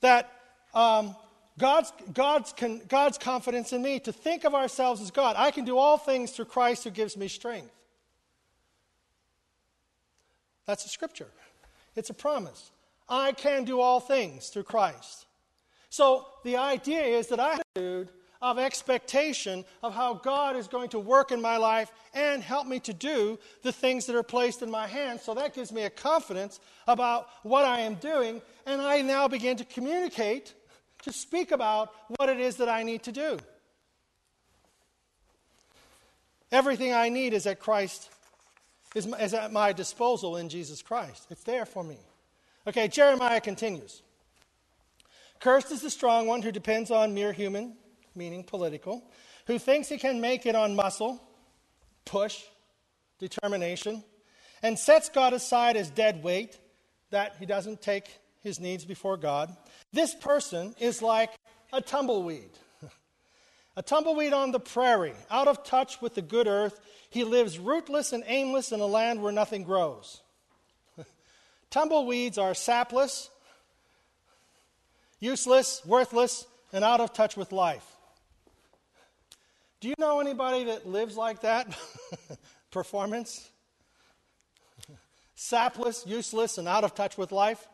That 0.00 0.30
um, 0.74 1.14
God's, 1.58 1.92
God's, 2.12 2.52
con, 2.52 2.80
God's 2.88 3.16
confidence 3.16 3.72
in 3.72 3.80
me, 3.80 4.00
to 4.00 4.12
think 4.12 4.44
of 4.44 4.54
ourselves 4.54 5.00
as 5.00 5.10
God. 5.10 5.36
I 5.38 5.50
can 5.50 5.64
do 5.64 5.78
all 5.78 5.96
things 5.96 6.32
through 6.32 6.46
Christ 6.46 6.84
who 6.84 6.90
gives 6.90 7.16
me 7.16 7.28
strength. 7.28 7.70
That's 10.66 10.84
a 10.84 10.88
scripture, 10.88 11.28
it's 11.96 12.10
a 12.10 12.14
promise. 12.14 12.70
I 13.08 13.32
can 13.32 13.64
do 13.64 13.80
all 13.80 14.00
things 14.00 14.48
through 14.48 14.62
Christ. 14.62 15.26
So 15.90 16.26
the 16.42 16.56
idea 16.56 17.02
is 17.02 17.28
that 17.28 17.38
I 17.38 17.58
have 17.76 18.08
of 18.44 18.58
expectation 18.58 19.64
of 19.82 19.94
how 19.94 20.12
God 20.12 20.54
is 20.54 20.68
going 20.68 20.90
to 20.90 20.98
work 20.98 21.32
in 21.32 21.40
my 21.40 21.56
life 21.56 21.90
and 22.12 22.42
help 22.42 22.66
me 22.66 22.78
to 22.80 22.92
do 22.92 23.38
the 23.62 23.72
things 23.72 24.04
that 24.04 24.14
are 24.14 24.22
placed 24.22 24.60
in 24.60 24.70
my 24.70 24.86
hands. 24.86 25.22
So 25.22 25.32
that 25.32 25.54
gives 25.54 25.72
me 25.72 25.84
a 25.84 25.90
confidence 25.90 26.60
about 26.86 27.28
what 27.42 27.64
I 27.64 27.80
am 27.80 27.94
doing, 27.94 28.42
and 28.66 28.82
I 28.82 29.00
now 29.00 29.28
begin 29.28 29.56
to 29.56 29.64
communicate, 29.64 30.52
to 31.04 31.12
speak 31.12 31.52
about 31.52 31.90
what 32.18 32.28
it 32.28 32.38
is 32.38 32.56
that 32.56 32.68
I 32.68 32.82
need 32.82 33.02
to 33.04 33.12
do. 33.12 33.38
Everything 36.52 36.92
I 36.92 37.08
need 37.08 37.32
is 37.32 37.46
at 37.46 37.58
Christ, 37.60 38.10
is, 38.94 39.06
is 39.20 39.34
at 39.34 39.52
my 39.52 39.72
disposal 39.72 40.36
in 40.36 40.48
Jesus 40.48 40.82
Christ. 40.82 41.26
It's 41.30 41.44
there 41.44 41.66
for 41.66 41.82
me. 41.82 41.98
Okay, 42.66 42.88
Jeremiah 42.88 43.40
continues. 43.40 44.02
Cursed 45.40 45.72
is 45.72 45.82
the 45.82 45.90
strong 45.90 46.26
one 46.26 46.42
who 46.42 46.52
depends 46.52 46.90
on 46.90 47.14
mere 47.14 47.32
human 47.32 47.76
meaning 48.14 48.44
political, 48.44 49.02
who 49.46 49.58
thinks 49.58 49.88
he 49.88 49.98
can 49.98 50.20
make 50.20 50.46
it 50.46 50.54
on 50.54 50.76
muscle, 50.76 51.22
push, 52.04 52.42
determination, 53.18 54.04
and 54.62 54.78
sets 54.78 55.08
God 55.08 55.32
aside 55.32 55.76
as 55.76 55.90
dead 55.90 56.22
weight, 56.22 56.58
that 57.10 57.36
he 57.38 57.46
doesn't 57.46 57.82
take 57.82 58.18
his 58.42 58.60
needs 58.60 58.84
before 58.84 59.16
God. 59.16 59.54
This 59.92 60.14
person 60.14 60.74
is 60.78 61.02
like 61.02 61.30
a 61.72 61.80
tumbleweed. 61.80 62.50
A 63.76 63.82
tumbleweed 63.82 64.32
on 64.32 64.52
the 64.52 64.60
prairie, 64.60 65.14
out 65.30 65.48
of 65.48 65.64
touch 65.64 66.00
with 66.00 66.14
the 66.14 66.22
good 66.22 66.46
earth. 66.46 66.80
He 67.10 67.24
lives 67.24 67.58
rootless 67.58 68.12
and 68.12 68.22
aimless 68.26 68.72
in 68.72 68.80
a 68.80 68.86
land 68.86 69.20
where 69.20 69.32
nothing 69.32 69.64
grows. 69.64 70.20
Tumbleweeds 71.70 72.38
are 72.38 72.54
sapless, 72.54 73.30
useless, 75.18 75.82
worthless, 75.84 76.46
and 76.72 76.84
out 76.84 77.00
of 77.00 77.12
touch 77.12 77.36
with 77.36 77.52
life. 77.52 77.84
Do 79.80 79.88
you 79.88 79.94
know 79.98 80.20
anybody 80.20 80.64
that 80.64 80.86
lives 80.86 81.16
like 81.16 81.42
that? 81.42 81.76
Performance? 82.70 83.50
Sapless, 85.34 86.06
useless, 86.06 86.58
and 86.58 86.66
out 86.68 86.84
of 86.84 86.94
touch 86.94 87.18
with 87.18 87.32
life? 87.32 87.66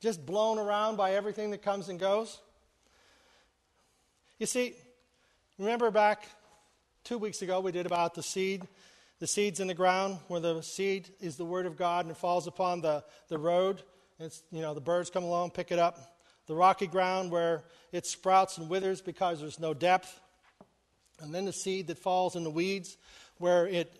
Just 0.00 0.26
blown 0.26 0.58
around 0.58 0.96
by 0.96 1.14
everything 1.14 1.52
that 1.52 1.62
comes 1.62 1.88
and 1.88 1.98
goes? 1.98 2.40
You 4.38 4.46
see, 4.46 4.74
remember 5.58 5.90
back 5.90 6.28
two 7.04 7.16
weeks 7.16 7.40
ago 7.40 7.60
we 7.60 7.72
did 7.72 7.86
about 7.86 8.14
the 8.14 8.22
seed, 8.22 8.62
the 9.18 9.26
seeds 9.26 9.60
in 9.60 9.68
the 9.68 9.74
ground, 9.74 10.18
where 10.28 10.40
the 10.40 10.60
seed 10.60 11.08
is 11.20 11.36
the 11.36 11.44
word 11.44 11.64
of 11.64 11.76
God 11.76 12.04
and 12.04 12.12
it 12.12 12.18
falls 12.18 12.46
upon 12.46 12.82
the, 12.82 13.02
the 13.28 13.38
road. 13.38 13.82
It's, 14.18 14.42
you 14.52 14.60
know, 14.60 14.74
the 14.74 14.80
birds 14.80 15.08
come 15.08 15.24
along, 15.24 15.52
pick 15.52 15.72
it 15.72 15.78
up. 15.78 16.18
The 16.46 16.54
rocky 16.54 16.86
ground 16.86 17.30
where 17.30 17.64
it 17.92 18.04
sprouts 18.04 18.58
and 18.58 18.68
withers 18.68 19.00
because 19.00 19.40
there's 19.40 19.58
no 19.58 19.72
depth 19.72 20.20
and 21.20 21.34
then 21.34 21.46
the 21.46 21.52
seed 21.52 21.86
that 21.86 21.98
falls 21.98 22.36
in 22.36 22.44
the 22.44 22.50
weeds 22.50 22.98
where 23.38 23.66
it 23.66 23.98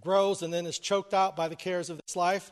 grows 0.00 0.42
and 0.42 0.52
then 0.52 0.66
is 0.66 0.78
choked 0.78 1.14
out 1.14 1.36
by 1.36 1.48
the 1.48 1.56
cares 1.56 1.88
of 1.88 1.98
this 2.06 2.16
life. 2.16 2.50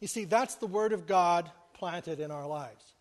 You 0.00 0.08
see, 0.08 0.24
that's 0.24 0.56
the 0.56 0.66
Word 0.66 0.92
of 0.92 1.06
God 1.06 1.50
planted 1.72 2.20
in 2.20 2.30
our 2.30 2.46
lives. 2.46 2.91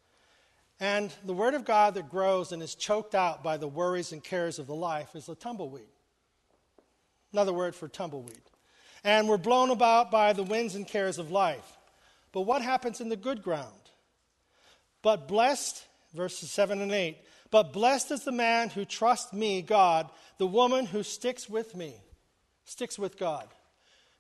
And 0.82 1.14
the 1.24 1.34
Word 1.34 1.54
of 1.54 1.64
God 1.64 1.94
that 1.94 2.10
grows 2.10 2.52
and 2.52 2.62
is 2.62 2.74
choked 2.74 3.14
out 3.14 3.44
by 3.44 3.58
the 3.58 3.68
worries 3.68 4.12
and 4.12 4.24
cares 4.24 4.58
of 4.58 4.66
the 4.66 4.76
life 4.76 5.16
is 5.16 5.30
a 5.30 5.36
tumbleweed. 5.36 5.86
Another 7.32 7.54
word 7.54 7.76
for 7.76 7.88
tumbleweed. 7.88 8.42
And 9.04 9.30
we're 9.30 9.38
blown 9.38 9.70
about 9.70 10.10
by 10.10 10.34
the 10.34 10.44
winds 10.44 10.74
and 10.74 10.88
cares 10.88 11.20
of 11.20 11.30
life. 11.30 11.78
But 12.32 12.42
what 12.42 12.64
happens 12.64 13.00
in 13.00 13.10
the 13.10 13.16
good 13.16 13.44
ground? 13.44 13.70
But 15.04 15.28
blessed, 15.28 15.86
verses 16.16 16.52
7 16.52 16.82
and 16.82 16.92
8, 16.92 17.18
but 17.52 17.74
blessed 17.74 18.12
is 18.12 18.24
the 18.24 18.32
man 18.32 18.70
who 18.70 18.84
trusts 18.84 19.34
me, 19.34 19.62
God, 19.62 20.10
the 20.40 20.48
woman 20.48 20.88
who 20.88 21.04
sticks 21.04 21.48
with 21.48 21.76
me, 21.76 21.94
sticks 22.66 22.98
with 22.98 23.20
God. 23.20 23.48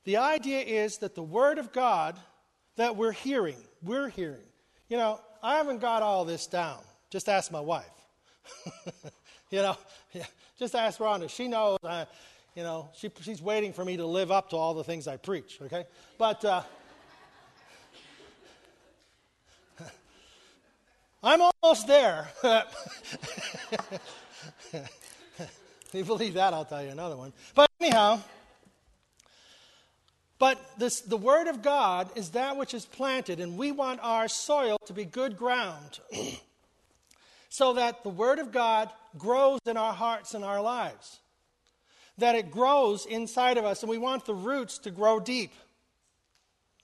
The 0.03 0.17
idea 0.17 0.59
is 0.59 0.99
that 0.99 1.15
the 1.15 1.23
Word 1.23 1.57
of 1.57 1.71
God 1.71 2.19
that 2.75 2.95
we're 2.95 3.13
hearing, 3.13 3.57
we're 3.81 4.09
hearing. 4.09 4.43
You 4.89 4.97
know, 4.97 5.19
I 5.43 5.57
haven't 5.57 5.79
got 5.79 6.03
all 6.03 6.23
this 6.25 6.45
down. 6.47 6.79
Just 7.09 7.27
ask 7.27 7.51
my 7.51 7.59
wife. 7.59 7.85
you 9.49 9.61
know, 9.61 9.77
yeah, 10.13 10.25
just 10.57 10.75
ask 10.75 10.99
Rhonda. 10.99 11.29
She 11.29 11.47
knows, 11.47 11.79
I, 11.83 12.05
you 12.55 12.63
know, 12.63 12.89
she, 12.95 13.09
she's 13.21 13.41
waiting 13.41 13.73
for 13.73 13.83
me 13.83 13.97
to 13.97 14.05
live 14.05 14.31
up 14.31 14.49
to 14.51 14.55
all 14.55 14.73
the 14.73 14.83
things 14.83 15.07
I 15.07 15.17
preach, 15.17 15.59
okay? 15.63 15.85
But, 16.17 16.45
uh, 16.45 16.61
I'm 21.23 21.41
almost 21.41 21.87
there. 21.87 22.27
you 25.93 26.03
believe 26.03 26.35
that, 26.35 26.53
I'll 26.53 26.65
tell 26.65 26.83
you 26.83 26.89
another 26.89 27.17
one. 27.17 27.33
But 27.55 27.69
anyhow, 27.79 28.19
but 30.41 30.59
this, 30.79 31.01
the 31.01 31.17
Word 31.17 31.47
of 31.47 31.61
God 31.61 32.09
is 32.15 32.31
that 32.31 32.57
which 32.57 32.73
is 32.73 32.83
planted, 32.83 33.39
and 33.39 33.59
we 33.59 33.71
want 33.71 33.99
our 34.01 34.27
soil 34.27 34.79
to 34.87 34.91
be 34.91 35.05
good 35.05 35.37
ground 35.37 35.99
so 37.49 37.73
that 37.73 38.01
the 38.01 38.09
Word 38.09 38.39
of 38.39 38.51
God 38.51 38.89
grows 39.19 39.59
in 39.67 39.77
our 39.77 39.93
hearts 39.93 40.33
and 40.33 40.43
our 40.43 40.59
lives. 40.59 41.19
That 42.17 42.33
it 42.33 42.49
grows 42.49 43.05
inside 43.05 43.59
of 43.59 43.65
us, 43.65 43.83
and 43.83 43.89
we 43.91 43.99
want 43.99 44.25
the 44.25 44.33
roots 44.33 44.79
to 44.79 44.89
grow 44.89 45.19
deep. 45.19 45.51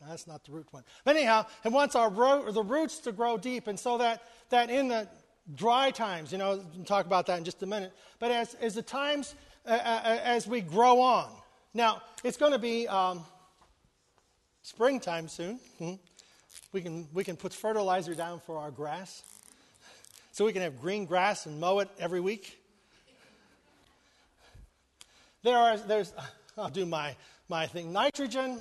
That's 0.08 0.28
not 0.28 0.44
the 0.46 0.52
root 0.52 0.68
one. 0.70 0.84
But 1.04 1.16
anyhow, 1.16 1.48
it 1.66 1.72
wants 1.72 1.96
our 1.96 2.12
ro- 2.12 2.52
the 2.52 2.62
roots 2.62 3.00
to 3.00 3.12
grow 3.12 3.40
deep, 3.40 3.66
and 3.66 3.80
so 3.80 3.98
that, 3.98 4.22
that 4.52 4.70
in 4.70 4.88
the 4.88 5.08
dry 5.56 5.90
times, 5.90 6.32
you 6.32 6.38
know, 6.38 6.64
we'll 6.76 6.86
talk 6.86 7.08
about 7.08 7.26
that 7.26 7.40
in 7.40 7.44
just 7.44 7.64
a 7.64 7.66
minute, 7.66 7.92
but 8.20 8.30
as, 8.30 8.54
as 8.62 8.76
the 8.76 8.84
times, 8.84 9.34
uh, 9.66 9.72
uh, 9.72 10.20
as 10.24 10.46
we 10.46 10.62
grow 10.62 11.02
on. 11.02 11.32
Now, 11.74 12.04
it's 12.24 12.38
going 12.38 12.52
to 12.52 12.60
be 12.60 12.88
um, 12.88 13.26
springtime 14.68 15.30
soon. 15.30 15.60
Mm-hmm. 15.80 15.94
We, 16.74 16.82
can, 16.82 17.08
we 17.14 17.24
can 17.24 17.38
put 17.38 17.54
fertilizer 17.54 18.14
down 18.14 18.42
for 18.42 18.58
our 18.58 18.70
grass 18.70 19.24
so 20.34 20.44
we 20.44 20.52
can 20.52 20.62
have 20.62 20.82
green 20.82 21.06
grass 21.06 21.46
and 21.46 21.58
mow 21.58 21.80
it 21.80 21.90
every 21.98 22.20
week. 22.20 22.60
There 25.42 25.56
are, 25.56 25.78
there's, 25.78 26.14
I'll 26.58 26.70
do 26.70 26.86
my, 26.86 27.16
my 27.48 27.66
thing. 27.66 27.94
Nitrogen, 27.94 28.60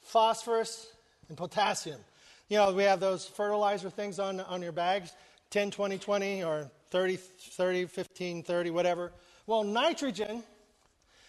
phosphorus, 0.00 0.88
and 1.28 1.38
potassium. 1.38 2.00
You 2.48 2.56
know, 2.56 2.72
we 2.72 2.82
have 2.82 2.98
those 2.98 3.24
fertilizer 3.24 3.90
things 3.90 4.18
on, 4.18 4.40
on 4.40 4.60
your 4.60 4.72
bags 4.72 5.12
10, 5.50 5.70
20, 5.70 5.98
20, 5.98 6.42
or 6.42 6.68
30, 6.90 7.16
30, 7.16 7.86
15, 7.86 8.42
30, 8.42 8.70
whatever. 8.70 9.12
Well, 9.46 9.62
nitrogen 9.62 10.42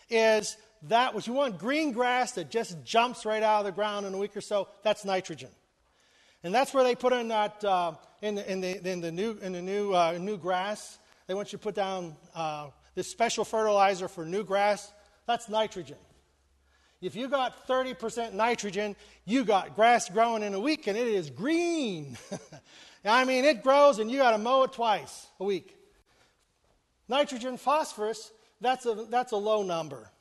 is 0.10 0.58
that 0.84 1.14
which 1.14 1.28
you 1.28 1.34
want 1.34 1.58
green 1.58 1.92
grass 1.92 2.34
that 2.34 2.50
just 2.50 2.84
jumps 2.84 3.26
right 3.26 3.44
out 3.44 3.60
of 3.60 3.66
the 3.66 3.72
ground 3.72 4.06
in 4.06 4.14
a 4.14 4.18
week 4.18 4.36
or 4.36 4.42
so. 4.42 4.70
That's 4.84 5.04
nitrogen. 5.04 5.50
And 6.44 6.54
that's 6.54 6.74
where 6.74 6.84
they 6.84 6.96
put 6.96 7.12
in 7.12 7.28
that 7.30 7.64
uh, 7.64 7.94
in, 8.22 8.36
the, 8.36 8.50
in, 8.50 8.62
the, 8.62 8.90
in 8.90 9.02
the 9.02 9.12
new 9.12 9.38
in 9.42 9.52
the 9.52 9.62
new 9.62 9.94
uh, 9.94 10.18
new 10.20 10.38
grass. 10.38 11.00
They 11.28 11.34
want 11.34 11.52
you 11.52 11.60
to 11.60 11.64
put 11.64 11.76
down 11.76 12.16
uh, 12.34 12.70
this 12.96 13.08
special 13.08 13.44
fertilizer 13.44 14.08
for 14.08 14.26
new 14.26 14.44
grass. 14.44 14.92
That's 15.28 15.50
nitrogen. 15.50 15.98
If 17.02 17.16
you 17.16 17.30
got 17.30 17.66
30% 17.68 18.34
nitrogen, 18.34 18.96
you 19.26 19.46
got 19.46 19.76
grass 19.76 20.10
growing 20.10 20.44
in 20.44 20.54
a 20.54 20.60
week 20.60 20.88
and 20.88 20.98
it 20.98 21.08
is 21.08 21.30
green. 21.30 22.18
I 23.06 23.24
mean, 23.24 23.46
it 23.46 23.64
grows 23.64 24.00
and 24.00 24.12
you 24.12 24.18
got 24.18 24.32
to 24.32 24.38
mow 24.38 24.64
it 24.64 24.74
twice 24.74 25.28
a 25.40 25.46
week. 25.46 25.78
Nitrogen, 27.08 27.58
phosphorus, 27.58 28.32
that's 28.60 28.86
a, 28.86 29.06
that's 29.10 29.32
a 29.32 29.38
low 29.38 29.64
number. 29.64 30.12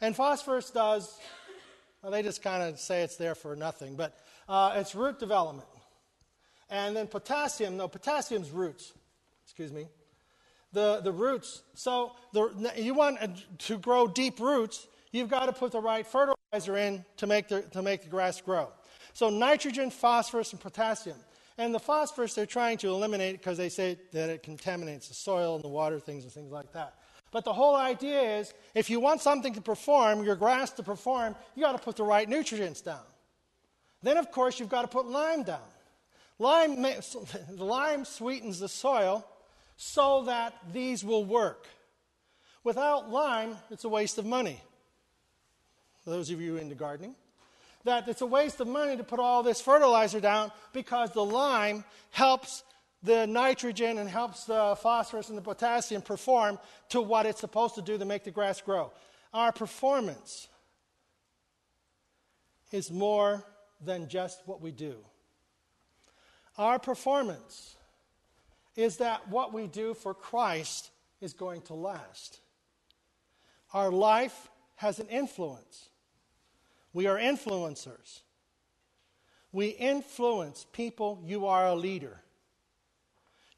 And 0.00 0.14
phosphorus 0.14 0.70
does 0.70 1.18
Well, 2.04 2.12
they 2.12 2.22
just 2.22 2.42
kind 2.42 2.62
of 2.62 2.78
say 2.78 3.02
it's 3.02 3.16
there 3.16 3.34
for 3.34 3.56
nothing, 3.56 3.96
but 3.96 4.14
uh, 4.46 4.74
it's 4.76 4.94
root 4.94 5.18
development. 5.18 5.66
And 6.68 6.94
then 6.94 7.06
potassium, 7.06 7.78
no, 7.78 7.88
potassium's 7.88 8.50
roots. 8.50 8.92
Excuse 9.44 9.72
me. 9.72 9.86
The, 10.74 11.00
the 11.00 11.12
roots. 11.12 11.62
So 11.72 12.12
the, 12.34 12.72
you 12.76 12.92
want 12.92 13.18
to 13.58 13.78
grow 13.78 14.06
deep 14.06 14.38
roots, 14.38 14.86
you've 15.12 15.30
got 15.30 15.46
to 15.46 15.52
put 15.52 15.72
the 15.72 15.80
right 15.80 16.06
fertilizer 16.06 16.76
in 16.76 17.06
to 17.16 17.26
make 17.26 17.48
the, 17.48 17.62
to 17.62 17.80
make 17.80 18.02
the 18.02 18.10
grass 18.10 18.38
grow. 18.38 18.68
So 19.14 19.30
nitrogen, 19.30 19.90
phosphorus, 19.90 20.52
and 20.52 20.60
potassium. 20.60 21.16
And 21.56 21.74
the 21.74 21.80
phosphorus 21.80 22.34
they're 22.34 22.44
trying 22.44 22.76
to 22.78 22.88
eliminate 22.88 23.38
because 23.38 23.56
they 23.56 23.70
say 23.70 23.96
that 24.12 24.28
it 24.28 24.42
contaminates 24.42 25.08
the 25.08 25.14
soil 25.14 25.54
and 25.54 25.64
the 25.64 25.68
water 25.68 25.98
things 26.00 26.24
and 26.24 26.32
things 26.32 26.52
like 26.52 26.70
that. 26.72 26.96
But 27.34 27.44
the 27.44 27.52
whole 27.52 27.74
idea 27.74 28.38
is 28.38 28.54
if 28.76 28.88
you 28.88 29.00
want 29.00 29.20
something 29.20 29.54
to 29.54 29.60
perform, 29.60 30.22
your 30.22 30.36
grass 30.36 30.70
to 30.74 30.84
perform, 30.84 31.34
you 31.56 31.64
got 31.64 31.72
to 31.72 31.82
put 31.82 31.96
the 31.96 32.04
right 32.04 32.28
nutrients 32.28 32.80
down. 32.80 33.02
Then, 34.04 34.18
of 34.18 34.30
course, 34.30 34.60
you've 34.60 34.68
got 34.68 34.82
to 34.82 34.88
put 34.88 35.06
lime 35.06 35.42
down. 35.42 35.58
Lime, 36.38 36.86
lime 37.56 38.04
sweetens 38.04 38.60
the 38.60 38.68
soil 38.68 39.26
so 39.76 40.22
that 40.26 40.54
these 40.72 41.04
will 41.04 41.24
work. 41.24 41.66
Without 42.62 43.10
lime, 43.10 43.56
it's 43.68 43.82
a 43.82 43.88
waste 43.88 44.16
of 44.18 44.26
money. 44.26 44.60
Those 46.06 46.30
of 46.30 46.40
you 46.40 46.58
into 46.58 46.76
gardening, 46.76 47.16
that 47.82 48.06
it's 48.06 48.20
a 48.20 48.26
waste 48.26 48.60
of 48.60 48.68
money 48.68 48.96
to 48.96 49.02
put 49.02 49.18
all 49.18 49.42
this 49.42 49.60
fertilizer 49.60 50.20
down 50.20 50.52
because 50.72 51.10
the 51.10 51.24
lime 51.24 51.82
helps 52.12 52.62
the 53.04 53.26
nitrogen 53.26 53.98
and 53.98 54.08
helps 54.08 54.44
the 54.44 54.76
phosphorus 54.80 55.28
and 55.28 55.36
the 55.36 55.42
potassium 55.42 56.00
perform 56.00 56.58
to 56.88 57.02
what 57.02 57.26
it's 57.26 57.40
supposed 57.40 57.74
to 57.74 57.82
do 57.82 57.98
to 57.98 58.04
make 58.06 58.24
the 58.24 58.30
grass 58.30 58.62
grow. 58.62 58.90
Our 59.34 59.52
performance 59.52 60.48
is 62.72 62.90
more 62.90 63.44
than 63.80 64.08
just 64.08 64.40
what 64.46 64.62
we 64.62 64.70
do. 64.70 64.96
Our 66.56 66.78
performance 66.78 67.76
is 68.74 68.96
that 68.96 69.28
what 69.28 69.52
we 69.52 69.66
do 69.66 69.92
for 69.92 70.14
Christ 70.14 70.90
is 71.20 71.34
going 71.34 71.60
to 71.62 71.74
last. 71.74 72.40
Our 73.74 73.90
life 73.90 74.50
has 74.76 74.98
an 74.98 75.08
influence. 75.08 75.90
We 76.94 77.06
are 77.06 77.18
influencers. 77.18 78.20
We 79.52 79.68
influence 79.68 80.64
people. 80.72 81.22
You 81.24 81.46
are 81.46 81.66
a 81.66 81.74
leader. 81.74 82.23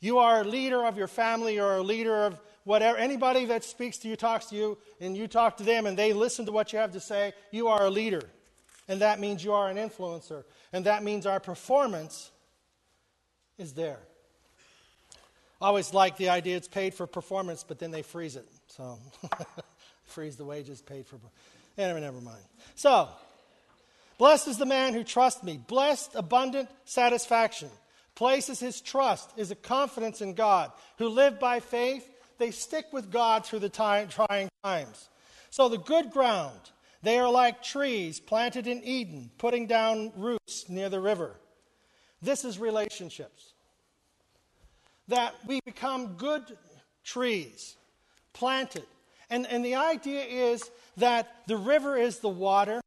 You 0.06 0.18
are 0.18 0.42
a 0.42 0.44
leader 0.44 0.86
of 0.86 0.96
your 0.96 1.08
family, 1.08 1.56
you're 1.56 1.78
a 1.78 1.82
leader 1.82 2.26
of 2.26 2.38
whatever. 2.62 2.96
Anybody 2.96 3.46
that 3.46 3.64
speaks 3.64 3.98
to 3.98 4.08
you, 4.08 4.14
talks 4.14 4.46
to 4.46 4.54
you, 4.54 4.78
and 5.00 5.16
you 5.16 5.26
talk 5.26 5.56
to 5.56 5.64
them 5.64 5.84
and 5.84 5.98
they 5.98 6.12
listen 6.12 6.46
to 6.46 6.52
what 6.52 6.72
you 6.72 6.78
have 6.78 6.92
to 6.92 7.00
say, 7.00 7.32
you 7.50 7.66
are 7.66 7.86
a 7.86 7.90
leader. 7.90 8.22
And 8.86 9.00
that 9.00 9.18
means 9.18 9.42
you 9.42 9.52
are 9.52 9.68
an 9.68 9.76
influencer. 9.76 10.44
And 10.72 10.86
that 10.86 11.02
means 11.02 11.26
our 11.26 11.40
performance 11.40 12.30
is 13.58 13.72
there. 13.72 13.98
I 15.60 15.66
always 15.66 15.92
like 15.92 16.16
the 16.18 16.28
idea 16.28 16.56
it's 16.56 16.68
paid 16.68 16.94
for 16.94 17.08
performance, 17.08 17.64
but 17.66 17.80
then 17.80 17.90
they 17.90 18.02
freeze 18.02 18.36
it. 18.36 18.46
So, 18.68 19.00
freeze 20.04 20.36
the 20.36 20.44
wages 20.44 20.82
paid 20.82 21.08
for. 21.08 21.16
Anyway, 21.76 22.00
never 22.00 22.20
mind. 22.20 22.44
So, 22.76 23.08
blessed 24.18 24.46
is 24.46 24.56
the 24.56 24.66
man 24.66 24.94
who 24.94 25.02
trusts 25.02 25.42
me. 25.42 25.58
Blessed, 25.66 26.14
abundant 26.14 26.68
satisfaction. 26.84 27.70
Places 28.16 28.58
his 28.58 28.80
trust, 28.80 29.30
is 29.36 29.50
a 29.50 29.54
confidence 29.54 30.22
in 30.22 30.32
God. 30.32 30.72
Who 30.96 31.08
live 31.08 31.38
by 31.38 31.60
faith, 31.60 32.10
they 32.38 32.50
stick 32.50 32.86
with 32.90 33.12
God 33.12 33.44
through 33.44 33.58
the 33.58 33.68
time, 33.68 34.08
trying 34.08 34.48
times. 34.64 35.10
So, 35.50 35.68
the 35.68 35.78
good 35.78 36.10
ground, 36.10 36.58
they 37.02 37.18
are 37.18 37.30
like 37.30 37.62
trees 37.62 38.18
planted 38.18 38.66
in 38.66 38.82
Eden, 38.82 39.30
putting 39.36 39.66
down 39.66 40.12
roots 40.16 40.68
near 40.68 40.88
the 40.88 40.98
river. 40.98 41.36
This 42.22 42.44
is 42.44 42.58
relationships. 42.58 43.52
That 45.08 45.34
we 45.46 45.60
become 45.66 46.14
good 46.14 46.42
trees, 47.04 47.76
planted. 48.32 48.86
And, 49.28 49.46
and 49.46 49.62
the 49.62 49.74
idea 49.74 50.22
is 50.22 50.70
that 50.96 51.42
the 51.46 51.58
river 51.58 51.98
is 51.98 52.20
the 52.20 52.30
water. 52.30 52.80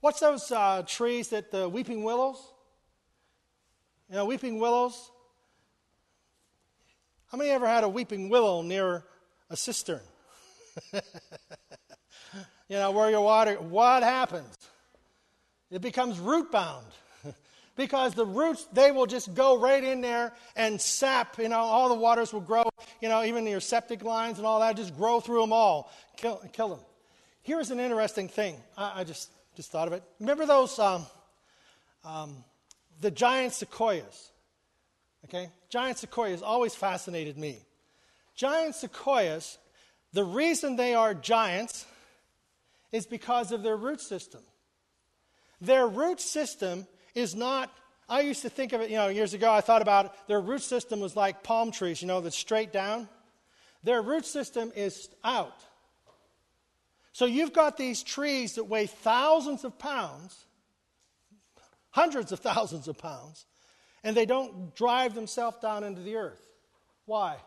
What's 0.00 0.20
those 0.20 0.52
uh, 0.52 0.82
trees 0.86 1.28
that 1.28 1.50
the 1.50 1.70
weeping 1.70 2.04
willows? 2.04 2.36
You 4.08 4.16
know, 4.16 4.24
weeping 4.24 4.58
willows. 4.58 5.10
How 7.28 7.38
many 7.38 7.50
ever 7.50 7.66
had 7.66 7.82
a 7.82 7.88
weeping 7.88 8.28
willow 8.28 8.62
near 8.62 9.04
a 9.50 9.56
cistern? 9.56 10.00
you 10.92 11.00
know, 12.70 12.92
where 12.92 13.10
your 13.10 13.22
water, 13.22 13.54
what 13.54 14.02
happens? 14.02 14.56
It 15.70 15.82
becomes 15.82 16.20
root 16.20 16.52
bound 16.52 16.86
because 17.76 18.14
the 18.14 18.24
roots, 18.24 18.66
they 18.72 18.92
will 18.92 19.06
just 19.06 19.34
go 19.34 19.58
right 19.58 19.82
in 19.82 20.00
there 20.00 20.32
and 20.54 20.80
sap, 20.80 21.38
you 21.38 21.48
know, 21.48 21.58
all 21.58 21.88
the 21.88 21.96
waters 21.96 22.32
will 22.32 22.40
grow, 22.40 22.68
you 23.00 23.08
know, 23.08 23.24
even 23.24 23.44
your 23.46 23.60
septic 23.60 24.04
lines 24.04 24.38
and 24.38 24.46
all 24.46 24.60
that, 24.60 24.76
just 24.76 24.96
grow 24.96 25.18
through 25.18 25.40
them 25.40 25.52
all, 25.52 25.90
kill, 26.16 26.40
kill 26.52 26.68
them. 26.68 26.80
Here's 27.42 27.72
an 27.72 27.80
interesting 27.80 28.28
thing. 28.28 28.56
I, 28.76 29.00
I 29.00 29.04
just, 29.04 29.30
just 29.56 29.72
thought 29.72 29.88
of 29.88 29.94
it. 29.94 30.04
Remember 30.20 30.46
those, 30.46 30.78
um, 30.78 31.06
um, 32.04 32.44
the 33.00 33.10
giant 33.10 33.52
sequoias? 33.52 34.30
Okay? 35.24 35.50
Giant 35.68 35.98
sequoias 35.98 36.42
always 36.42 36.74
fascinated 36.74 37.36
me. 37.36 37.58
Giant 38.34 38.74
sequoias, 38.74 39.58
the 40.12 40.24
reason 40.24 40.76
they 40.76 40.94
are 40.94 41.14
giants 41.14 41.86
is 42.92 43.06
because 43.06 43.52
of 43.52 43.62
their 43.62 43.76
root 43.76 44.00
system. 44.00 44.40
Their 45.60 45.86
root 45.86 46.20
system 46.20 46.86
is 47.14 47.34
not, 47.34 47.72
I 48.08 48.20
used 48.20 48.42
to 48.42 48.50
think 48.50 48.72
of 48.72 48.80
it, 48.80 48.90
you 48.90 48.96
know, 48.96 49.08
years 49.08 49.34
ago, 49.34 49.50
I 49.50 49.60
thought 49.60 49.82
about 49.82 50.06
it, 50.06 50.12
their 50.28 50.40
root 50.40 50.62
system 50.62 51.00
was 51.00 51.16
like 51.16 51.42
palm 51.42 51.70
trees, 51.72 52.02
you 52.02 52.08
know, 52.08 52.20
that's 52.20 52.36
straight 52.36 52.72
down. 52.72 53.08
Their 53.82 54.02
root 54.02 54.26
system 54.26 54.72
is 54.76 55.08
out. 55.24 55.58
So 57.12 57.24
you've 57.24 57.52
got 57.52 57.76
these 57.76 58.02
trees 58.02 58.56
that 58.56 58.64
weigh 58.64 58.86
thousands 58.86 59.64
of 59.64 59.78
pounds, 59.78 60.45
hundreds 61.96 62.30
of 62.30 62.40
thousands 62.40 62.88
of 62.88 62.98
pounds, 62.98 63.46
and 64.04 64.14
they 64.14 64.26
don't 64.26 64.76
drive 64.76 65.14
themselves 65.14 65.56
down 65.62 65.82
into 65.82 66.02
the 66.02 66.16
earth. 66.16 66.46
Why? 67.06 67.38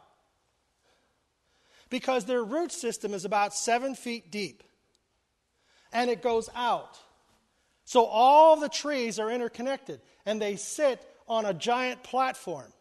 Because 1.92 2.26
their 2.26 2.44
root 2.44 2.72
system 2.72 3.14
is 3.14 3.26
about 3.26 3.54
seven 3.54 3.94
feet 3.94 4.32
deep 4.32 4.64
and 5.94 6.10
it 6.10 6.24
goes 6.24 6.50
out. 6.56 7.00
So 7.86 8.06
all 8.06 8.60
the 8.60 8.70
trees 8.70 9.20
are 9.20 9.32
interconnected 9.32 10.02
and 10.26 10.42
they 10.42 10.56
sit 10.56 11.00
on 11.28 11.46
a 11.46 11.54
giant 11.54 12.02
platform. 12.02 12.74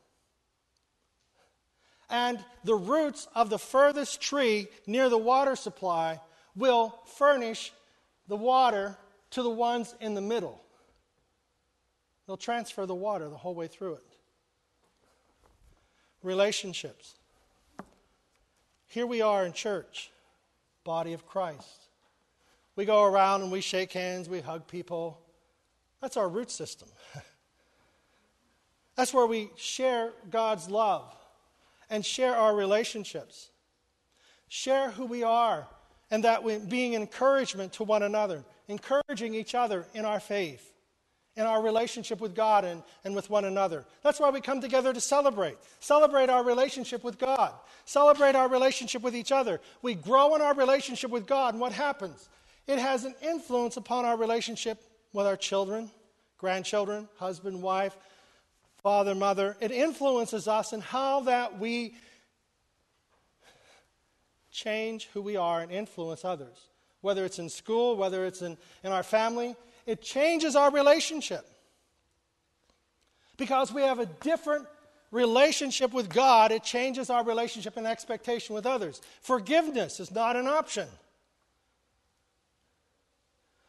And 2.08 2.42
the 2.64 2.76
roots 2.76 3.28
of 3.34 3.50
the 3.50 3.58
furthest 3.58 4.22
tree 4.22 4.68
near 4.86 5.10
the 5.10 5.18
water 5.18 5.54
supply 5.54 6.20
will 6.56 6.98
furnish 7.16 7.72
the 8.26 8.36
water 8.36 8.96
to 9.32 9.42
the 9.42 9.50
ones 9.50 9.94
in 10.00 10.14
the 10.14 10.22
middle. 10.22 10.62
They'll 12.28 12.36
transfer 12.36 12.84
the 12.84 12.94
water 12.94 13.30
the 13.30 13.38
whole 13.38 13.54
way 13.54 13.68
through 13.68 13.94
it. 13.94 14.04
Relationships. 16.22 17.14
Here 18.86 19.06
we 19.06 19.22
are 19.22 19.46
in 19.46 19.54
church, 19.54 20.10
body 20.84 21.14
of 21.14 21.26
Christ. 21.26 21.86
We 22.76 22.84
go 22.84 23.04
around 23.04 23.42
and 23.42 23.50
we 23.50 23.62
shake 23.62 23.92
hands, 23.92 24.28
we 24.28 24.40
hug 24.40 24.68
people. 24.68 25.18
That's 26.02 26.18
our 26.18 26.28
root 26.28 26.50
system. 26.50 26.88
That's 28.94 29.14
where 29.14 29.26
we 29.26 29.48
share 29.56 30.12
God's 30.30 30.68
love 30.68 31.14
and 31.88 32.04
share 32.04 32.36
our 32.36 32.54
relationships. 32.54 33.48
Share 34.48 34.90
who 34.90 35.06
we 35.06 35.22
are 35.22 35.66
and 36.10 36.24
that 36.24 36.44
we 36.44 36.58
being 36.58 36.92
encouragement 36.92 37.72
to 37.74 37.84
one 37.84 38.02
another, 38.02 38.44
encouraging 38.68 39.34
each 39.34 39.54
other 39.54 39.86
in 39.94 40.04
our 40.04 40.20
faith, 40.20 40.74
in 41.38 41.46
our 41.46 41.62
relationship 41.62 42.20
with 42.20 42.34
God 42.34 42.66
and, 42.66 42.82
and 43.04 43.14
with 43.14 43.30
one 43.30 43.46
another. 43.46 43.86
That's 44.02 44.20
why 44.20 44.28
we 44.28 44.42
come 44.42 44.60
together 44.60 44.92
to 44.92 45.00
celebrate. 45.00 45.56
Celebrate 45.80 46.28
our 46.28 46.44
relationship 46.44 47.02
with 47.02 47.18
God. 47.18 47.54
Celebrate 47.86 48.34
our 48.34 48.48
relationship 48.48 49.00
with 49.00 49.16
each 49.16 49.32
other. 49.32 49.60
We 49.80 49.94
grow 49.94 50.34
in 50.34 50.42
our 50.42 50.54
relationship 50.54 51.10
with 51.10 51.26
God, 51.26 51.54
and 51.54 51.60
what 51.60 51.72
happens? 51.72 52.28
it 52.68 52.78
has 52.78 53.04
an 53.04 53.14
influence 53.22 53.78
upon 53.78 54.04
our 54.04 54.16
relationship 54.16 54.78
with 55.14 55.26
our 55.26 55.36
children, 55.36 55.90
grandchildren, 56.36 57.08
husband, 57.16 57.62
wife, 57.62 57.96
father, 58.82 59.14
mother. 59.14 59.56
It 59.58 59.72
influences 59.72 60.46
us 60.46 60.74
in 60.74 60.82
how 60.82 61.20
that 61.20 61.58
we 61.58 61.94
change 64.52 65.08
who 65.14 65.22
we 65.22 65.36
are 65.36 65.62
and 65.62 65.72
influence 65.72 66.26
others. 66.26 66.68
Whether 67.00 67.24
it's 67.24 67.38
in 67.38 67.48
school, 67.48 67.96
whether 67.96 68.26
it's 68.26 68.42
in, 68.42 68.58
in 68.84 68.92
our 68.92 69.02
family, 69.02 69.56
it 69.88 70.02
changes 70.02 70.54
our 70.54 70.70
relationship. 70.70 71.48
Because 73.38 73.72
we 73.72 73.80
have 73.80 73.98
a 73.98 74.04
different 74.04 74.66
relationship 75.10 75.94
with 75.94 76.10
God, 76.10 76.52
it 76.52 76.62
changes 76.62 77.08
our 77.08 77.24
relationship 77.24 77.78
and 77.78 77.86
expectation 77.86 78.54
with 78.54 78.66
others. 78.66 79.00
Forgiveness 79.22 79.98
is 79.98 80.10
not 80.10 80.36
an 80.36 80.46
option. 80.46 80.86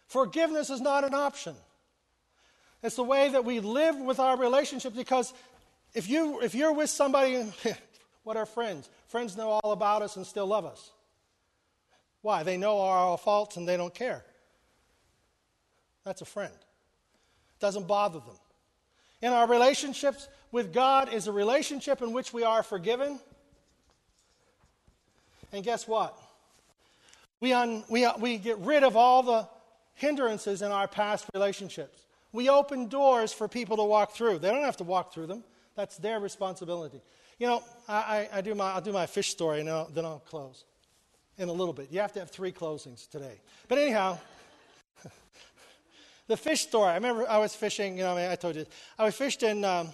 Forgiveness 0.08 0.70
is 0.70 0.82
not 0.82 1.06
an 1.06 1.14
option. 1.14 1.56
It's 2.84 2.98
the 2.98 3.04
way 3.04 3.30
that 3.30 3.46
we 3.46 3.62
live 3.62 3.96
with 3.96 4.20
our 4.20 4.36
relationships 4.36 4.98
because 4.98 5.34
if, 5.94 6.10
you, 6.10 6.42
if 6.42 6.54
you're 6.54 6.74
with 6.74 6.90
somebody, 6.90 7.46
what 8.24 8.36
are 8.36 8.46
friends? 8.46 8.90
Friends 9.08 9.38
know 9.38 9.52
all 9.52 9.72
about 9.72 10.02
us 10.02 10.18
and 10.18 10.28
still 10.28 10.48
love 10.48 10.66
us. 10.66 10.92
Why? 12.22 12.44
They 12.44 12.58
know 12.58 12.82
our 12.82 13.18
faults 13.18 13.56
and 13.56 13.66
they 13.66 13.78
don't 13.78 13.94
care. 13.94 14.26
That's 16.04 16.22
a 16.22 16.26
friend. 16.26 16.54
Doesn't 17.60 17.88
bother 17.88 18.20
them. 18.20 18.38
In 19.22 19.34
our 19.34 19.48
relationships 19.48 20.28
with 20.52 20.74
God 20.74 21.14
is 21.14 21.28
a 21.28 21.32
relationship 21.32 22.02
in 22.02 22.14
which 22.14 22.34
we 22.34 22.44
are 22.44 22.64
forgiven. 22.64 23.20
And 25.52 25.64
guess 25.64 25.88
what? 25.88 26.18
We, 27.42 27.54
un, 27.54 27.84
we, 27.90 28.06
uh, 28.06 28.18
we 28.18 28.38
get 28.38 28.58
rid 28.60 28.84
of 28.84 28.96
all 28.96 29.24
the 29.24 29.48
hindrances 29.96 30.62
in 30.62 30.72
our 30.72 30.88
past 30.88 31.26
relationships. 31.34 32.06
We 32.32 32.50
open 32.50 32.88
doors 32.88 33.34
for 33.34 33.48
people 33.48 33.78
to 33.78 33.84
walk 33.84 34.14
through. 34.14 34.40
They 34.40 34.50
don't 34.50 34.64
have 34.64 34.78
to 34.78 34.84
walk 34.84 35.14
through 35.14 35.28
them. 35.28 35.44
That's 35.76 35.98
their 35.98 36.20
responsibility. 36.20 37.02
You 37.40 37.48
know, 37.48 37.64
I, 37.88 38.28
I, 38.34 38.38
I 38.38 38.42
do 38.42 38.54
my, 38.54 38.74
I'll 38.74 38.82
do 38.82 38.92
my 38.92 39.06
fish 39.06 39.30
story 39.30 39.62
and 39.62 39.70
I'll, 39.70 39.90
then 39.90 40.06
I'll 40.06 40.20
close 40.20 40.66
in 41.38 41.50
a 41.50 41.54
little 41.54 41.74
bit. 41.74 41.88
You 41.92 42.02
have 42.02 42.14
to 42.14 42.20
have 42.20 42.30
three 42.30 42.52
closings 42.52 43.10
today. 43.10 43.40
But 43.68 43.78
anyhow, 43.78 44.20
the 46.30 46.38
fish 46.38 46.62
story. 46.62 46.92
I 46.92 46.96
remember 46.96 47.28
I 47.28 47.40
was 47.40 47.56
fishing, 47.56 47.98
you 47.98 48.04
know, 48.04 48.14
I, 48.16 48.22
mean, 48.22 48.32
I 48.32 48.36
told 48.36 48.56
you, 48.56 48.66
I 48.98 49.04
was 49.04 49.16
fished 49.16 49.42
in, 49.42 49.66
um, 49.66 49.90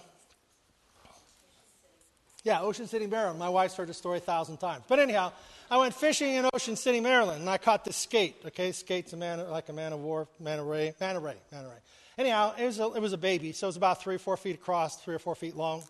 yeah, 2.44 2.60
Ocean 2.60 2.86
City, 2.86 3.06
Maryland. 3.06 3.38
My 3.38 3.48
wife's 3.48 3.74
heard 3.74 3.88
the 3.88 3.94
story 3.94 4.18
a 4.18 4.20
thousand 4.20 4.58
times. 4.58 4.84
But 4.86 5.00
anyhow, 5.00 5.32
I 5.70 5.78
went 5.78 5.94
fishing 5.94 6.34
in 6.34 6.48
Ocean 6.52 6.76
City, 6.76 7.00
Maryland, 7.00 7.40
and 7.40 7.50
I 7.50 7.56
caught 7.56 7.84
this 7.84 7.96
skate. 7.96 8.36
Okay, 8.46 8.70
skate's 8.70 9.14
a 9.14 9.16
man 9.16 9.50
like 9.50 9.70
a 9.70 9.72
man 9.72 9.94
of 9.94 10.00
war, 10.00 10.28
manta 10.38 10.62
ray, 10.62 10.94
manta 11.00 11.20
ray, 11.20 11.36
manta 11.50 11.68
ray. 11.68 11.74
Anyhow, 12.18 12.54
it 12.56 12.66
was 12.66 12.78
a, 12.78 12.84
it 12.92 13.00
was 13.00 13.14
a 13.14 13.18
baby, 13.18 13.52
so 13.52 13.66
it 13.66 13.70
was 13.70 13.76
about 13.76 14.02
three 14.02 14.14
or 14.14 14.18
four 14.18 14.36
feet 14.36 14.54
across, 14.56 14.96
three 14.96 15.14
or 15.14 15.18
four 15.18 15.34
feet 15.34 15.56
long. 15.56 15.84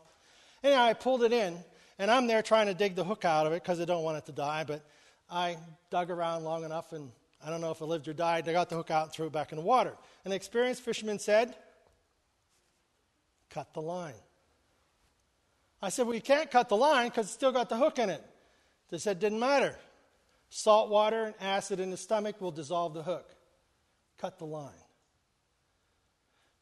Anyhow, 0.62 0.84
I 0.84 0.94
pulled 0.94 1.24
it 1.24 1.32
in, 1.32 1.58
and 1.98 2.08
I'm 2.08 2.28
there 2.28 2.40
trying 2.40 2.68
to 2.68 2.74
dig 2.74 2.94
the 2.94 3.04
hook 3.04 3.24
out 3.24 3.46
of 3.46 3.52
it 3.52 3.62
because 3.62 3.80
I 3.80 3.84
don't 3.84 4.04
want 4.04 4.18
it 4.18 4.26
to 4.26 4.32
die. 4.32 4.64
But 4.64 4.80
I 5.28 5.56
dug 5.90 6.10
around 6.10 6.44
long 6.44 6.64
enough, 6.64 6.92
and 6.92 7.10
I 7.46 7.50
don't 7.50 7.60
know 7.60 7.70
if 7.70 7.80
it 7.80 7.86
lived 7.86 8.08
or 8.08 8.12
died. 8.12 8.48
I 8.48 8.52
got 8.52 8.68
the 8.68 8.76
hook 8.76 8.90
out 8.90 9.04
and 9.04 9.12
threw 9.12 9.28
it 9.28 9.32
back 9.32 9.52
in 9.52 9.56
the 9.56 9.64
water. 9.64 9.94
An 10.24 10.32
experienced 10.32 10.82
fisherman 10.82 11.20
said, 11.20 11.56
"Cut 13.48 13.72
the 13.72 13.80
line." 13.80 14.20
I 15.82 15.88
said, 15.88 16.06
Well, 16.06 16.14
you 16.14 16.20
can't 16.20 16.50
cut 16.50 16.68
the 16.68 16.76
line 16.76 17.08
because 17.08 17.26
it's 17.26 17.34
still 17.34 17.52
got 17.52 17.68
the 17.68 17.76
hook 17.76 17.98
in 17.98 18.10
it. 18.10 18.24
They 18.90 18.98
said, 18.98 19.20
Didn't 19.20 19.40
matter. 19.40 19.76
Salt 20.48 20.90
water 20.90 21.24
and 21.24 21.34
acid 21.40 21.80
in 21.80 21.90
the 21.90 21.96
stomach 21.96 22.40
will 22.40 22.52
dissolve 22.52 22.94
the 22.94 23.02
hook. 23.02 23.34
Cut 24.18 24.38
the 24.38 24.46
line. 24.46 24.72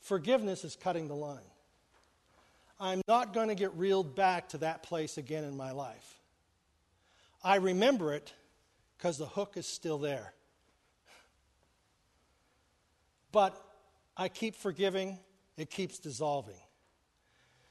Forgiveness 0.01 0.65
is 0.65 0.77
cutting 0.77 1.09
the 1.09 1.15
line. 1.15 1.39
I'm 2.81 3.03
not 3.07 3.33
going 3.33 3.49
to 3.49 3.55
get 3.55 3.75
reeled 3.77 4.17
back 4.17 4.51
to 4.51 4.59
that 4.59 4.83
place 4.83 5.17
again 5.17 5.45
in 5.45 5.57
my 5.57 5.71
life. 5.71 6.21
I 7.43 7.57
remember 7.57 8.13
it 8.13 8.33
because 8.97 9.17
the 9.17 9.27
hook 9.27 9.57
is 9.57 9.67
still 9.67 9.99
there. 9.99 10.35
But 13.35 13.61
I 14.17 14.29
keep 14.29 14.55
forgiving, 14.55 15.19
it 15.57 15.69
keeps 15.69 15.99
dissolving. 15.99 16.55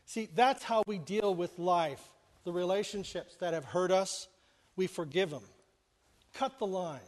See, 0.05 0.27
that's 0.35 0.61
how 0.61 0.83
we 0.85 0.99
deal 0.99 1.33
with 1.33 1.57
life. 1.57 2.01
The 2.43 2.51
relationships 2.51 3.37
that 3.39 3.53
have 3.53 3.63
hurt 3.63 3.89
us, 3.89 4.27
we 4.75 4.87
forgive 4.87 5.29
them. 5.29 5.45
Cut 6.33 6.59
the 6.59 6.67
line. 6.67 6.99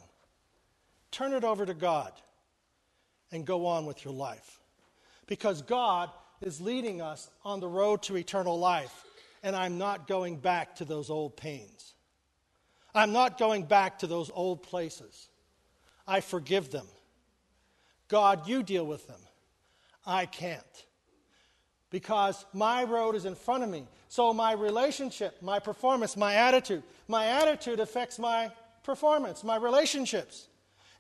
Turn 1.11 1.33
it 1.33 1.43
over 1.43 1.65
to 1.65 1.73
God 1.73 2.13
and 3.29 3.45
go 3.45 3.65
on 3.65 3.85
with 3.85 4.05
your 4.05 4.13
life. 4.13 4.61
Because 5.27 5.61
God 5.61 6.09
is 6.39 6.61
leading 6.61 7.01
us 7.01 7.29
on 7.43 7.59
the 7.59 7.67
road 7.67 8.03
to 8.03 8.15
eternal 8.15 8.57
life, 8.57 9.03
and 9.43 9.53
I'm 9.53 9.77
not 9.77 10.07
going 10.07 10.37
back 10.37 10.77
to 10.77 10.85
those 10.85 11.09
old 11.09 11.35
pains. 11.35 11.93
I'm 12.93 13.11
not 13.11 13.37
going 13.37 13.65
back 13.65 13.99
to 13.99 14.07
those 14.07 14.31
old 14.33 14.63
places. 14.63 15.27
I 16.07 16.21
forgive 16.21 16.71
them. 16.71 16.85
God, 18.07 18.47
you 18.47 18.63
deal 18.63 18.85
with 18.85 19.07
them. 19.07 19.19
I 20.05 20.25
can't 20.25 20.63
because 21.89 22.45
my 22.53 22.83
road 22.83 23.15
is 23.15 23.25
in 23.25 23.35
front 23.35 23.63
of 23.63 23.69
me. 23.69 23.87
So 24.09 24.33
my 24.33 24.51
relationship, 24.51 25.41
my 25.41 25.59
performance, 25.59 26.17
my 26.17 26.35
attitude, 26.35 26.83
my 27.07 27.27
attitude 27.27 27.79
affects 27.79 28.19
my 28.19 28.51
performance, 28.83 29.43
my 29.43 29.55
relationships. 29.55 30.47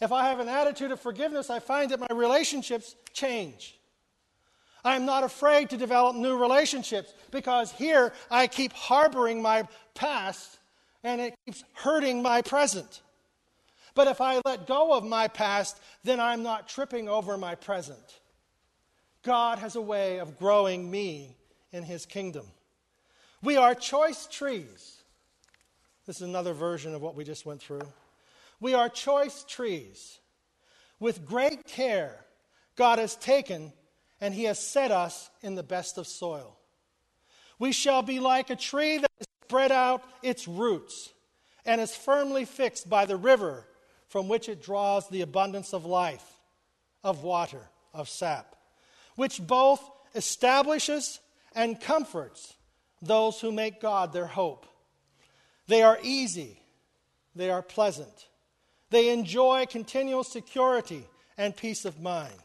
If 0.01 0.11
I 0.11 0.29
have 0.29 0.39
an 0.39 0.49
attitude 0.49 0.91
of 0.91 0.99
forgiveness, 0.99 1.49
I 1.49 1.59
find 1.59 1.91
that 1.91 1.99
my 1.99 2.07
relationships 2.13 2.95
change. 3.13 3.77
I'm 4.83 5.05
not 5.05 5.23
afraid 5.23 5.71
to 5.71 5.77
develop 5.77 6.15
new 6.15 6.37
relationships 6.37 7.13
because 7.31 7.71
here 7.71 8.13
I 8.29 8.47
keep 8.47 8.71
harboring 8.71 9.41
my 9.41 9.67
past 9.95 10.59
and 11.03 11.19
it 11.19 11.35
keeps 11.45 11.63
hurting 11.73 12.21
my 12.21 12.41
present. 12.41 13.01
But 13.95 14.07
if 14.07 14.19
I 14.19 14.41
let 14.45 14.67
go 14.67 14.93
of 14.93 15.05
my 15.05 15.29
past, 15.29 15.79
then 16.03 16.19
I'm 16.19 16.43
not 16.43 16.67
tripping 16.67 17.07
over 17.07 17.37
my 17.37 17.55
present. 17.55 18.19
God 19.23 19.57
has 19.59 19.75
a 19.75 19.81
way 19.81 20.19
of 20.19 20.37
growing 20.37 20.91
me 20.91 21.35
in 21.71 21.81
his 21.83 22.05
kingdom. 22.05 22.45
We 23.41 23.57
are 23.57 23.73
choice 23.73 24.27
trees. 24.27 25.01
This 26.05 26.17
is 26.17 26.21
another 26.21 26.53
version 26.53 26.93
of 26.93 27.01
what 27.01 27.15
we 27.15 27.23
just 27.23 27.45
went 27.45 27.61
through. 27.61 27.87
We 28.59 28.73
are 28.73 28.89
choice 28.89 29.43
trees. 29.47 30.19
With 30.99 31.25
great 31.25 31.65
care, 31.65 32.25
God 32.75 32.99
has 32.99 33.15
taken 33.15 33.73
and 34.21 34.33
he 34.33 34.43
has 34.43 34.59
set 34.59 34.91
us 34.91 35.29
in 35.41 35.55
the 35.55 35.63
best 35.63 35.97
of 35.97 36.05
soil. 36.05 36.57
We 37.59 37.71
shall 37.71 38.01
be 38.01 38.19
like 38.19 38.49
a 38.49 38.55
tree 38.55 38.97
that 38.97 39.11
has 39.17 39.27
spread 39.43 39.71
out 39.71 40.03
its 40.21 40.47
roots 40.47 41.11
and 41.65 41.79
is 41.79 41.95
firmly 41.95 42.45
fixed 42.45 42.89
by 42.89 43.05
the 43.05 43.15
river 43.15 43.65
from 44.15 44.29
which 44.29 44.47
it 44.47 44.63
draws 44.63 45.09
the 45.09 45.19
abundance 45.19 45.73
of 45.73 45.83
life, 45.85 46.23
of 47.03 47.21
water, 47.21 47.59
of 47.93 48.07
sap 48.07 48.55
which 49.17 49.45
both 49.45 49.91
establishes 50.13 51.19
and 51.53 51.81
comforts 51.81 52.53
those 53.01 53.41
who 53.41 53.51
make 53.51 53.81
God 53.81 54.13
their 54.13 54.25
hope. 54.25 54.65
They 55.67 55.83
are 55.83 55.99
easy, 56.01 56.61
they 57.35 57.49
are 57.49 57.61
pleasant, 57.61 58.29
they 58.89 59.09
enjoy 59.09 59.65
continual 59.65 60.23
security 60.23 61.05
and 61.37 61.53
peace 61.53 61.83
of 61.83 61.99
mind. 61.99 62.39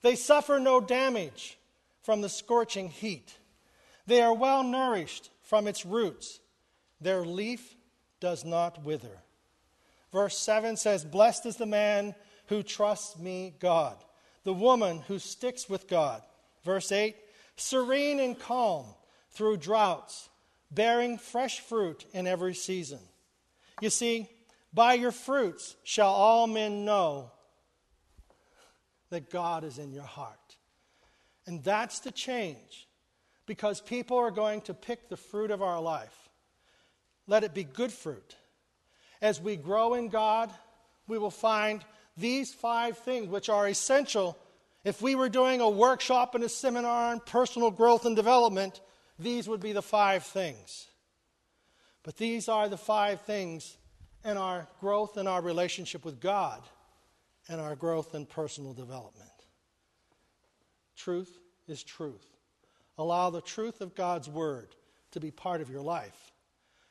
They 0.00 0.16
suffer 0.16 0.58
no 0.58 0.80
damage 0.80 1.58
from 2.00 2.22
the 2.22 2.30
scorching 2.30 2.88
heat. 2.88 3.36
They 4.06 4.22
are 4.22 4.32
well 4.32 4.62
nourished 4.62 5.28
from 5.42 5.68
its 5.68 5.84
roots. 5.84 6.40
Their 7.02 7.26
leaf 7.26 7.76
does 8.18 8.46
not 8.46 8.82
wither. 8.82 9.20
Verse 10.16 10.38
7 10.38 10.76
says, 10.76 11.04
Blessed 11.04 11.44
is 11.44 11.56
the 11.56 11.66
man 11.66 12.14
who 12.46 12.62
trusts 12.62 13.18
me, 13.18 13.54
God 13.60 13.96
the 14.46 14.54
woman 14.54 15.02
who 15.08 15.18
sticks 15.18 15.68
with 15.68 15.88
God. 15.88 16.22
Verse 16.64 16.92
8 16.92 17.16
serene 17.56 18.20
and 18.20 18.38
calm 18.38 18.86
through 19.32 19.56
droughts, 19.56 20.28
bearing 20.70 21.18
fresh 21.18 21.60
fruit 21.60 22.06
in 22.12 22.26
every 22.26 22.54
season. 22.54 23.00
You 23.80 23.90
see, 23.90 24.30
by 24.72 24.94
your 24.94 25.10
fruits 25.10 25.74
shall 25.82 26.12
all 26.12 26.46
men 26.46 26.84
know 26.84 27.32
that 29.10 29.30
God 29.30 29.64
is 29.64 29.78
in 29.78 29.90
your 29.90 30.04
heart. 30.04 30.56
And 31.46 31.64
that's 31.64 32.00
the 32.00 32.12
change 32.12 32.86
because 33.46 33.80
people 33.80 34.16
are 34.16 34.30
going 34.30 34.60
to 34.62 34.74
pick 34.74 35.08
the 35.08 35.16
fruit 35.16 35.50
of 35.50 35.60
our 35.60 35.80
life. 35.80 36.28
Let 37.26 37.42
it 37.42 37.52
be 37.52 37.64
good 37.64 37.92
fruit. 37.92 38.36
As 39.22 39.40
we 39.40 39.56
grow 39.56 39.94
in 39.94 40.08
God, 40.08 40.52
we 41.06 41.18
will 41.18 41.30
find 41.30 41.84
these 42.16 42.52
five 42.52 42.98
things, 42.98 43.28
which 43.28 43.48
are 43.48 43.68
essential. 43.68 44.38
If 44.84 45.02
we 45.02 45.14
were 45.14 45.28
doing 45.28 45.60
a 45.60 45.68
workshop 45.68 46.34
and 46.34 46.44
a 46.44 46.48
seminar 46.48 47.12
on 47.12 47.20
personal 47.20 47.70
growth 47.70 48.06
and 48.06 48.16
development, 48.16 48.80
these 49.18 49.48
would 49.48 49.60
be 49.60 49.72
the 49.72 49.82
five 49.82 50.24
things. 50.24 50.86
But 52.02 52.16
these 52.16 52.48
are 52.48 52.68
the 52.68 52.76
five 52.76 53.22
things 53.22 53.76
in 54.24 54.36
our 54.36 54.68
growth 54.80 55.16
in 55.16 55.26
our 55.26 55.40
relationship 55.40 56.04
with 56.04 56.20
God 56.20 56.62
and 57.48 57.60
our 57.60 57.76
growth 57.76 58.14
in 58.14 58.26
personal 58.26 58.72
development. 58.72 59.30
Truth 60.96 61.38
is 61.68 61.82
truth. 61.82 62.26
Allow 62.98 63.30
the 63.30 63.40
truth 63.40 63.80
of 63.80 63.94
God's 63.94 64.28
Word 64.28 64.74
to 65.12 65.20
be 65.20 65.30
part 65.30 65.60
of 65.60 65.70
your 65.70 65.82
life, 65.82 66.32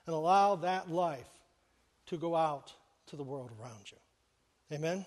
and 0.05 0.15
allow 0.15 0.55
that 0.57 0.89
life 0.89 1.29
to 2.07 2.17
go 2.17 2.35
out 2.35 2.73
to 3.07 3.15
the 3.15 3.23
world 3.23 3.51
around 3.61 3.91
you. 3.91 3.97
Amen? 4.75 5.05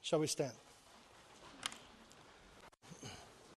Shall 0.00 0.20
we 0.20 0.26
stand? 0.26 0.52